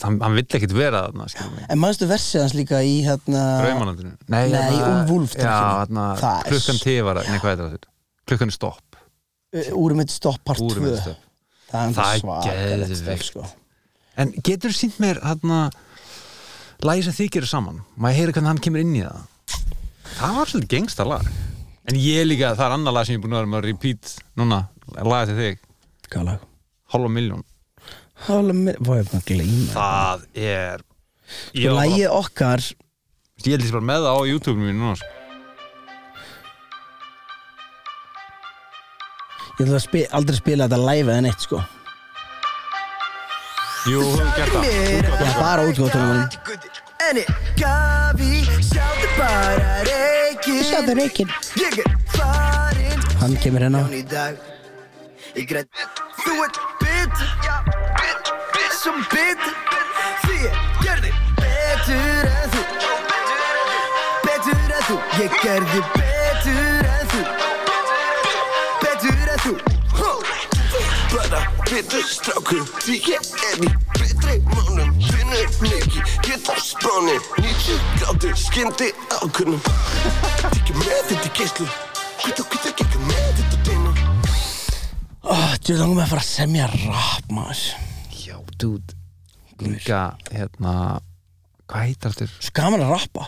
[0.00, 1.26] Hann, hann vill ekkit vera þarna.
[1.68, 6.06] En mannstu versið hans líka í hérna Draumanandinu Nei, Nei, hérna- Úlf Úlf Já, hérna,
[6.16, 7.90] Það klukkan tifara Nei, hvað er þetta?
[8.30, 8.96] Klukkan er stopp
[9.76, 11.20] Úrum mitt stopp part 2 Úrum mitt stopp.
[11.68, 13.44] Það er, Það stöf, sko.
[14.16, 15.60] En getur sínt mér hérna
[16.80, 19.20] lagi sem þið gerir saman Má ég heyra hvernig hann kemur inn í það
[20.16, 21.28] Það var svolítið gengsta lag
[21.92, 23.68] En ég líka, það er annar lag sem ég er búin að vera með að
[23.68, 24.62] repeat Núna,
[25.04, 25.62] laga til þig?
[26.16, 26.40] Hálfa miljón
[26.92, 27.48] Hálfa mér, hvað er
[29.08, 30.86] það að gleyma Það er
[31.32, 32.64] Sko lagið okkar
[33.42, 35.08] Ég held því bara með það á YouTube-inu mínu núna sko.
[39.52, 41.58] Ég ætla að spi, aldrei spila þetta live eða neitt sko.
[43.90, 44.64] Jú, hefur gert það.
[45.18, 45.66] Það er bara
[47.58, 50.94] Gavi Sjáðu bara reikin Sjáðu
[51.82, 53.06] er farinn.
[53.24, 53.84] Hann kemur hérna.
[53.90, 54.38] Í dag.
[55.34, 55.82] Ég græt
[56.22, 57.81] Þú ert bitur
[58.82, 59.52] Som bitur
[60.24, 62.62] Því ég gerði betur en þú.
[64.24, 64.96] Betur en þú.
[65.20, 67.20] Ég gerði betur en þú.
[68.82, 69.52] Betur en þú.
[71.12, 72.64] Bara betur strákur.
[72.82, 73.70] Því ég er í
[74.00, 76.02] betri mánum Finnur leiki.
[76.32, 77.20] Ég tar spáni.
[77.38, 79.62] 90 gráður Skyndi ákunnum
[80.42, 81.70] Tekja með þetta í geislu
[82.24, 83.78] Hvita, hvita, gekka með þetta
[85.22, 87.91] oh, Þú langum með að fara að semja rap maður
[88.62, 88.98] dude
[89.62, 90.02] Líka,
[90.32, 90.74] hérna
[91.70, 92.42] Hvað heitar þetta?
[92.42, 93.26] Svo gaman að rappa.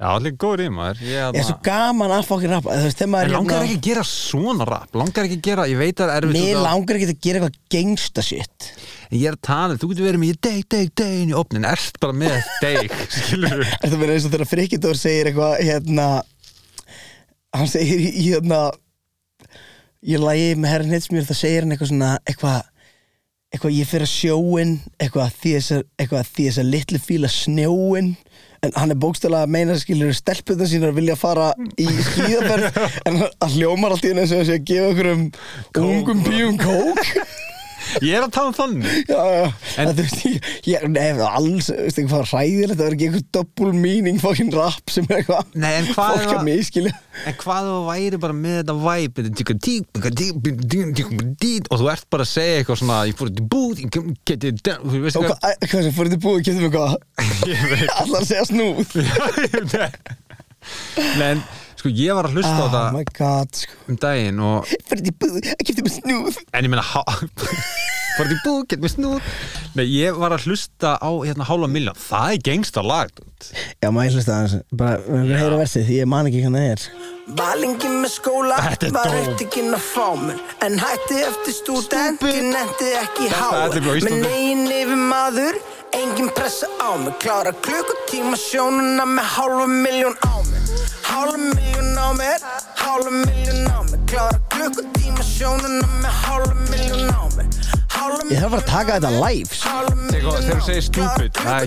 [0.00, 1.00] Já, allir góður í maður.
[1.04, 2.72] Ég, er svo gaman að fokkin rappa.
[2.72, 4.96] Þú veist, þegar maður En langar hérna- ekki að gera svona rap?
[4.96, 7.42] Langar ekki að gera, ég veit að það er erfitt Mér langar ekki að gera
[7.42, 8.68] eitthvað gangsta shit.
[9.12, 12.00] Ég er að tala, þú getur verið með deg, deg, deg inn í opnin, ert
[12.00, 16.08] bara með deg skilur við Þetta verður eins og þegar Frikidór segir eitthvað hérna
[17.60, 18.60] hann segir hérna
[20.06, 22.69] ég lagi með herrin Hitsmjör þá segir hann eitthvað svona eitthvað
[23.50, 25.86] eitthvað ég fyrir að sjóin eitthvað því þess að,
[26.36, 28.12] þess litlu fíla snjóin
[28.60, 31.48] en hann er bókstælega að meina skilur stelpuna sína að vilja fara
[31.80, 35.24] í skíðaferð en hann hljómar allt í henni eins og þessi að gefa okkur um
[35.86, 37.00] ungum bíum kók
[38.04, 39.44] Ég er að tala um þannig Já, já,
[39.80, 40.36] en þú veist, ég,
[40.70, 44.92] ég nefn, alls, veist ekki hvað ræðilegt, það verður ekki einhver double meaning fucking rap
[44.92, 45.44] sem er eitthvað
[45.96, 46.94] fólk að miskilja
[47.28, 49.32] En hvað þú væri bara með þetta vibe þetta
[51.70, 54.52] og þú ert bara að segja eitthvað svona ég fór til búð, ég kem- geti
[54.60, 56.92] þú veist og hvað hvað, sem fór þetta búið, getur við hvað
[58.04, 58.88] allar segja snúð
[61.16, 61.40] Nei, en
[61.80, 63.80] sko ég var að hlusta á oh þetta my god, sko.
[63.88, 66.40] um daginn og fór þetta búið, getur við snúð.
[66.52, 66.84] En ég meina
[68.16, 69.20] Fór því búð, get mér snúð
[69.78, 73.10] Nei, ég var að hlusta á hérna hálfa miljón Það er gengsta lag
[73.80, 76.82] já, maður hlusta aðeins, bara, við að heyra versið ég man ekki hvernig það er.
[77.38, 79.28] Valingi með skóla Þetta er var dóp.
[79.30, 83.98] upptikinn að fá mér En hætti eftir stúdenti nefndi ekki Þetta háa er bara á
[84.00, 84.18] Íslandi.
[84.18, 85.60] Með negin yfir maður,
[86.00, 90.84] engin pressa á mig Klára klukkutíma sjónuna með hálfa miljón á mér.
[91.06, 92.44] Hálfa miljón á mér,
[92.82, 97.30] hálfa miljón á mér Klára klukkutíma sjónuna með hálfa miljón á
[97.94, 99.50] Hálfa ég þarf bara að taka þetta live.
[100.10, 101.60] Þegar þú segir stupid Það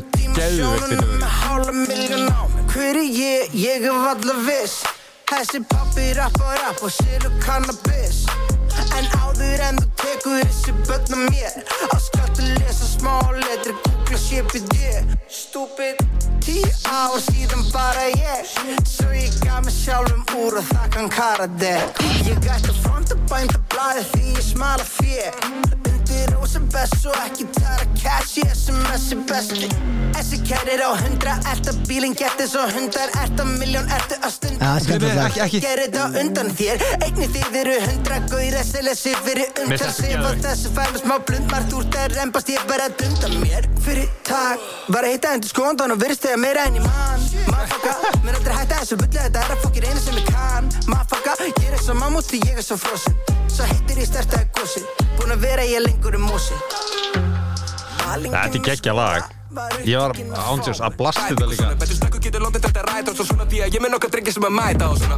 [0.43, 1.95] er mig.
[2.73, 3.55] Hver er ég?
[3.55, 4.81] Ég er valla viss.
[5.31, 8.25] Þessi pappi rappar rapp og selur cannabis
[8.99, 14.02] En áður en þú tekur þessi börn á mér Á skjátt að lesa smá letri
[14.13, 14.77] Googla CPD
[15.27, 15.97] Stúpid
[16.45, 18.45] Tíu ár síðan bara ég
[18.85, 21.73] Svo ég gaf mig sjálfum úr og það kann karate.
[22.27, 25.33] Ég ætti að fronta bænda blaði því ég smala fér
[26.13, 29.69] Undir rósa best og ekki tæra cash í SMS er besti.
[30.13, 34.33] Þessi kærir á hundra, ert að bílinn geti svo hundar Ert að miljón, ertu að
[34.35, 34.61] stund?
[34.61, 35.31] Ja, skemmtilegt lag.
[35.31, 39.49] Ekki- ekki- Gerið á undan þér Einni þið eru hundra Gauðir að selja sig fyrir
[39.57, 42.67] Mér umtal finnst þetta Sif og þessu fælu smá blund Margt úr það rembast ég
[42.69, 43.67] bara að dunda mér.
[43.87, 44.59] Fyrir tak
[44.93, 47.25] Var að hitta endur skóndan og virðist þegar meira enn í mann.
[47.49, 50.69] Mafaka Mér aldrei hætta þessu bulli Þetta er að fokkir einu sem ég kann.
[50.93, 53.17] Mafaka Ég er svo mammut því ég er svo frosin
[53.53, 54.81] Svo hittir ég stertaði gósi
[55.19, 56.57] Búin að vera ég lengur um mósi
[58.03, 59.42] Þetta er geggja lag
[59.85, 60.13] Ég var
[60.49, 61.67] ándjós að blasta þetta líka.
[63.73, 65.17] Ég með nokkar drengi sem að mæta og svona.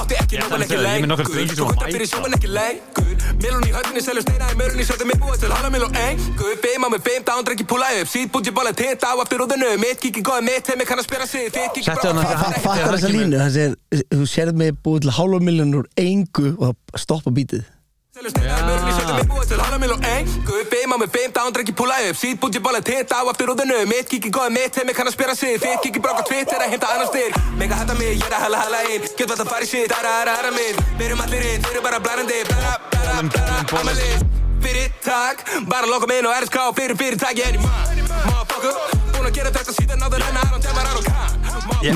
[0.00, 1.34] Átti ekki Ég ég með nokkra lengur.
[1.34, 2.08] drengi sem að mæta.
[2.12, 3.10] sjóman ekki lengur.
[3.40, 6.56] Milun í höfninni selur steina í mörunni Sjötu mig búið til hana mil og engur
[6.62, 9.70] Beima með beim dán drengi púla upp Sýt búið ég bála tint á eftir úðinu
[9.80, 11.48] Mitt kíkir góði mitt heimi kann að spila sig.
[11.54, 13.40] Þitt Fa- fa- Fattar þessa línu,
[14.12, 17.64] þú sérð mig búið til hálfa miljón úr engu og stoppa bítið
[18.14, 19.90] Í og er er minn
[34.64, 36.22] Fyrir takk, bara loka mig.
[36.22, 37.42] Inn á RSK Fyrir fyrirtæki.
[37.42, 40.02] En ég mann Motherfucker, búin að en
[40.36, 41.38] Aron Demar Aron Khan.
[41.84, 41.94] Ég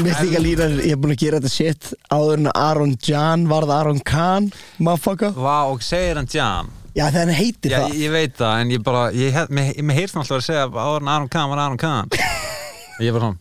[0.87, 4.47] ég er búin að gera þetta shit áður en Aron Jan varð Aron Khan
[4.81, 5.35] motherfucker.
[5.37, 6.71] Vá, og segir hann Jan?
[6.97, 7.93] Já hann heitir Já, það.
[7.93, 10.47] ég, ég veit það, en ég bara Ég, hef- mér, mér heyrst hann alltaf að
[10.49, 12.09] segja áður en Aron Kahn var Aron Kahn
[13.05, 13.37] Ég var svona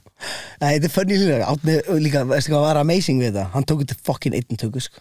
[0.60, 3.68] Nei, þetta er funny lína Átni og líka, veistu hvað var amazing við þetta Hann
[3.72, 5.00] tók þetta fucking einn tökur sko.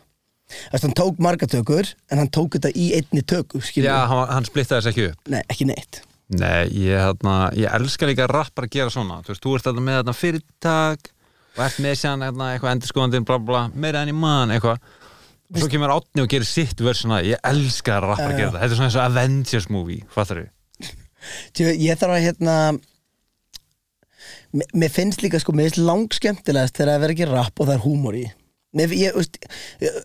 [0.70, 4.28] Þess, hann tók marga tökur en hann tók þetta í einni tökur skilur Já, hann,
[4.30, 5.32] hann splittaði þess ekki upp.
[5.34, 6.04] Nei, ekki neitt
[6.34, 9.20] Nei, ég, hérna, ég elska líka að rappar að gera svona.
[9.22, 11.10] Þú veist, þú ert alltaf með þarna fyrirtak
[11.56, 14.82] og ert með sér eitthvað endurskoðandi bla bla, bla, meira enn í mann eitthvað.
[15.46, 18.62] Og svo kemur Átni og gerir sitt versuna ég elska að rappar að gera þetta
[18.62, 20.52] þetta er svona eins og Avengers movie, fattar við
[21.54, 22.56] Tjö, ég þarf að hérna
[24.74, 27.76] mér, finnst líka sko, mér finnst langskemmtilegast þegar það er að gera rapp og það
[27.76, 28.24] er húmor í.
[28.76, 29.38] Mér, ég, veist,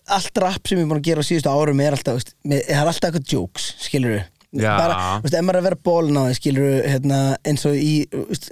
[0.09, 2.63] allt rapp sem ég er búin að gera á síðustu árum er alltaf, veist, mér,
[2.65, 4.73] er alltaf eitthvað jokes skilur við Já.
[4.75, 7.93] bara, veist, ef maður er að vera bólin á því skilur hérna, eins og í
[8.11, 8.49] veist,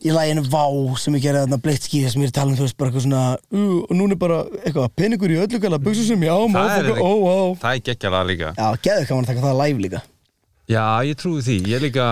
[0.00, 0.64] í læginu Vá
[0.98, 3.76] sem ég gerði þarna ég er að tala um þú veist bara eitthvað svona uh,
[3.84, 6.74] og núna er bara eitthvað peningur í öllu gala buksu sem ég á má það
[6.80, 9.62] er, fokka ó á það er geggjala líka Já, geðu kann man að taka það
[9.62, 10.02] live líka
[10.70, 12.10] Já, ég trúi því, ég er líka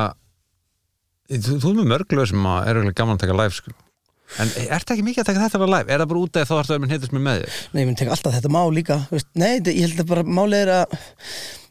[1.28, 3.74] þú, þú er með mörglöð sem að er gaman að taka live sko.
[4.38, 5.92] en ertu ekki mikið að taka þetta bara live?
[5.94, 7.60] Er það bara út af þá að minn hittast mér með þér?
[7.72, 10.24] Nei, ég myndi taka alltaf þetta má líka veist, Nei, þetta- ég held að bara
[10.28, 10.98] málið er að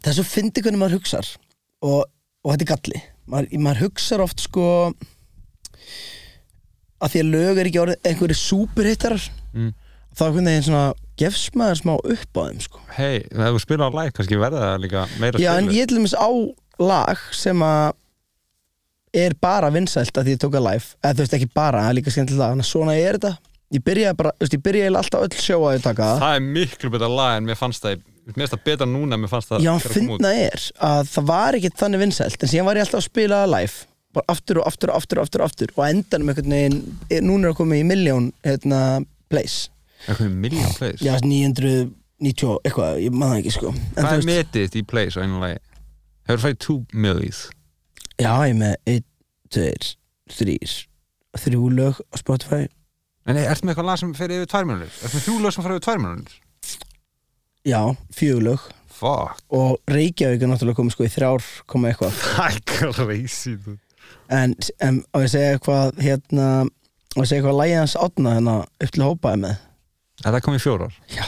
[0.03, 1.29] það er svo fyndi hvernig maður hugsar
[1.85, 2.05] og,
[2.43, 3.01] og þetta er galli.
[3.27, 4.65] Maður, maður hugsar oft sko
[6.97, 9.27] að því að lög er ekki orðið einhverju superhittarar
[9.57, 9.71] Mm.
[10.13, 10.81] þá er hvernig svona
[11.17, 12.81] gefst maður smá upp á þeim sko.
[12.93, 15.97] Hei, ef þú spila á live kannski verða það líka meira Já, en ég til
[15.97, 16.29] dæmis á
[16.77, 17.95] lag sem að
[19.17, 21.89] er bara vinsælt að því ég tók að live eða þú veist ekki bara, það
[21.89, 23.31] er líka skemmtilega lag þannig að svona er þetta.
[23.77, 26.21] Ég byrjaði bara, þú veist, ég byrjaði alltaf öll sjó að ég taka það.
[26.27, 27.97] Það er miklu betra lag en mér fannst það
[28.27, 31.27] Mér finnst það betra núna en mér fannst það Já, það finna er að það
[31.29, 33.85] var ekkert þannig vinsælt en síðan var ég alltaf að spila það live
[34.17, 36.77] bara aftur og aftur og aftur og aftur, og aftur og endanum einhvern veginn,
[37.11, 38.81] er- núna er að koma í miljón hérna,
[39.31, 39.57] plays
[40.07, 44.17] Eitthvað million plays Já, 990 og eitthvað, ég maður ekki sko en, Hvað þú er
[44.17, 45.59] veist, metið þitt í plays á einu lagi?
[46.27, 47.41] Hefur það fæðið 2 millies?
[48.17, 49.05] Já, ég er með 1,
[49.55, 49.93] 2,
[50.39, 50.57] 3
[51.45, 52.63] þrjú lög á Spotify
[53.27, 54.93] En nei, ertu með eitthvað lag sem fer yfir 2 miljonir?
[55.03, 56.37] Ertu með þrjú lög sem fer yfir 2 miljonir?
[57.67, 57.81] Já,
[58.15, 59.43] fjögur lög Fuck.
[59.53, 62.15] Og Reykjavík er náttúrulega komið sko í þrjár koma eitthvað.
[62.17, 62.61] Það er
[62.95, 63.77] crazy dude.
[64.33, 68.55] en, en á ég segja eitthvað hérna, á ég segja eitthvað lægið hans átna hérna
[68.65, 69.59] upp til hópaði með?
[70.23, 70.95] Er það komið í fjórar?
[71.13, 71.27] Já.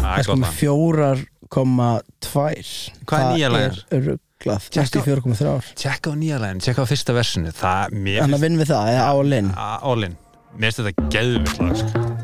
[0.00, 0.56] Það með lag.
[0.58, 1.22] fjórar
[1.54, 1.90] koma
[2.24, 2.72] tvær.
[3.06, 3.78] Hvað er nýja lagið?
[3.78, 5.70] Það er rugglað, næstu í fjórar koma þrjár.
[5.84, 7.54] Tjekka á nýja lagin, tjekka á fyrsta versinu.
[7.60, 10.18] Það, mér Þannig að vinn við það, eða álinn All-in
[10.56, 12.19] Mér finnst þetta geðvitt lag sko.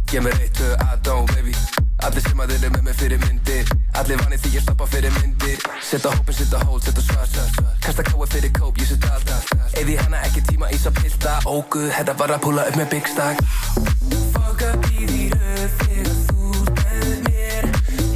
[0.10, 1.54] Ég með reitt tvö aðdón baby.
[2.02, 3.68] Allir sem að þeir eru með mig fyrir myndir
[4.00, 5.62] Allir vanir því ég stoppa fyrir myndir.
[5.86, 7.38] Setta hópin, setta hól, setta svart
[7.86, 11.38] Kasta káa fyrir kóp, ég setta alltaf Eði hana ekki tíma í svo pilta.
[11.46, 13.38] Óguð, þetta var að púla upp með big stack.
[14.34, 17.70] Foka í því röð þegar þú með mér.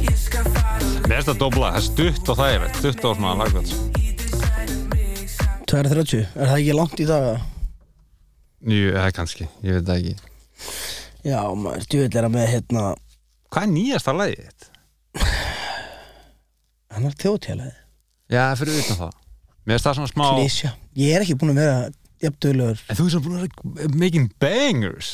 [0.08, 2.82] Ég skal fara Mér finnst þetta dobla, það er stutt og þægilegt.
[2.82, 4.05] Stutt og svona lagvægt
[5.70, 7.26] 230, er það ekki langt í dag?
[8.66, 10.30] Jú, eða kannski, ég veit það ekki.
[11.26, 12.82] Já, maður, djúvill er að með hérna
[13.50, 14.66] Hvað er nýjasta lagið þitt?
[16.94, 17.74] Hann er þjóðtjálega
[18.32, 19.16] Já, fyrir utan það.
[19.66, 21.80] Mér finnst það svona smá Klísja Ég er ekki búin að vera
[22.22, 22.84] jafn duglegur.
[22.86, 23.42] En þú er svona búin að
[23.80, 25.10] vera making bangers.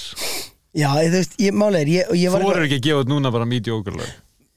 [0.73, 3.97] Já, þú veist, ég málega er Þú voru ekki að gefa út núna bara mediocre
[3.97, 4.13] lög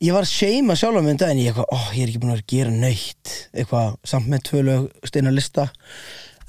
[0.06, 2.46] ég var að seima sjálf um daginn ég, eitthvað, ó, ég er ekki búin að
[2.52, 5.70] gera nöytt eitthvað, samt með tvö lög steina lista.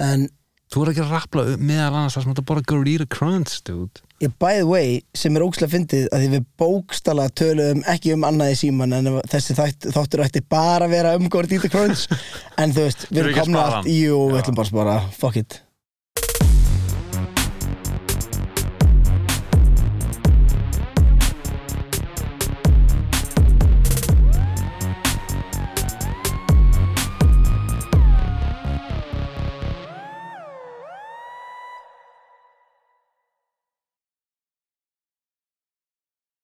[0.02, 0.28] En
[0.66, 4.00] Þú voru ekki að rappla meðal annars það sem þetta bara Gorilla Crunch, dude.
[4.40, 8.54] By the way, sem er ógslag fyndið að því við bókstala töluðum ekki um annað
[8.54, 12.09] í síman en þessi þátt, þáttur ætti bara að vera um Gordita Crunch
[12.61, 13.94] en þú veist, við erum ekki að komin spara allt hann.
[13.94, 15.61] jú, við ætlum bara að spara, fuck it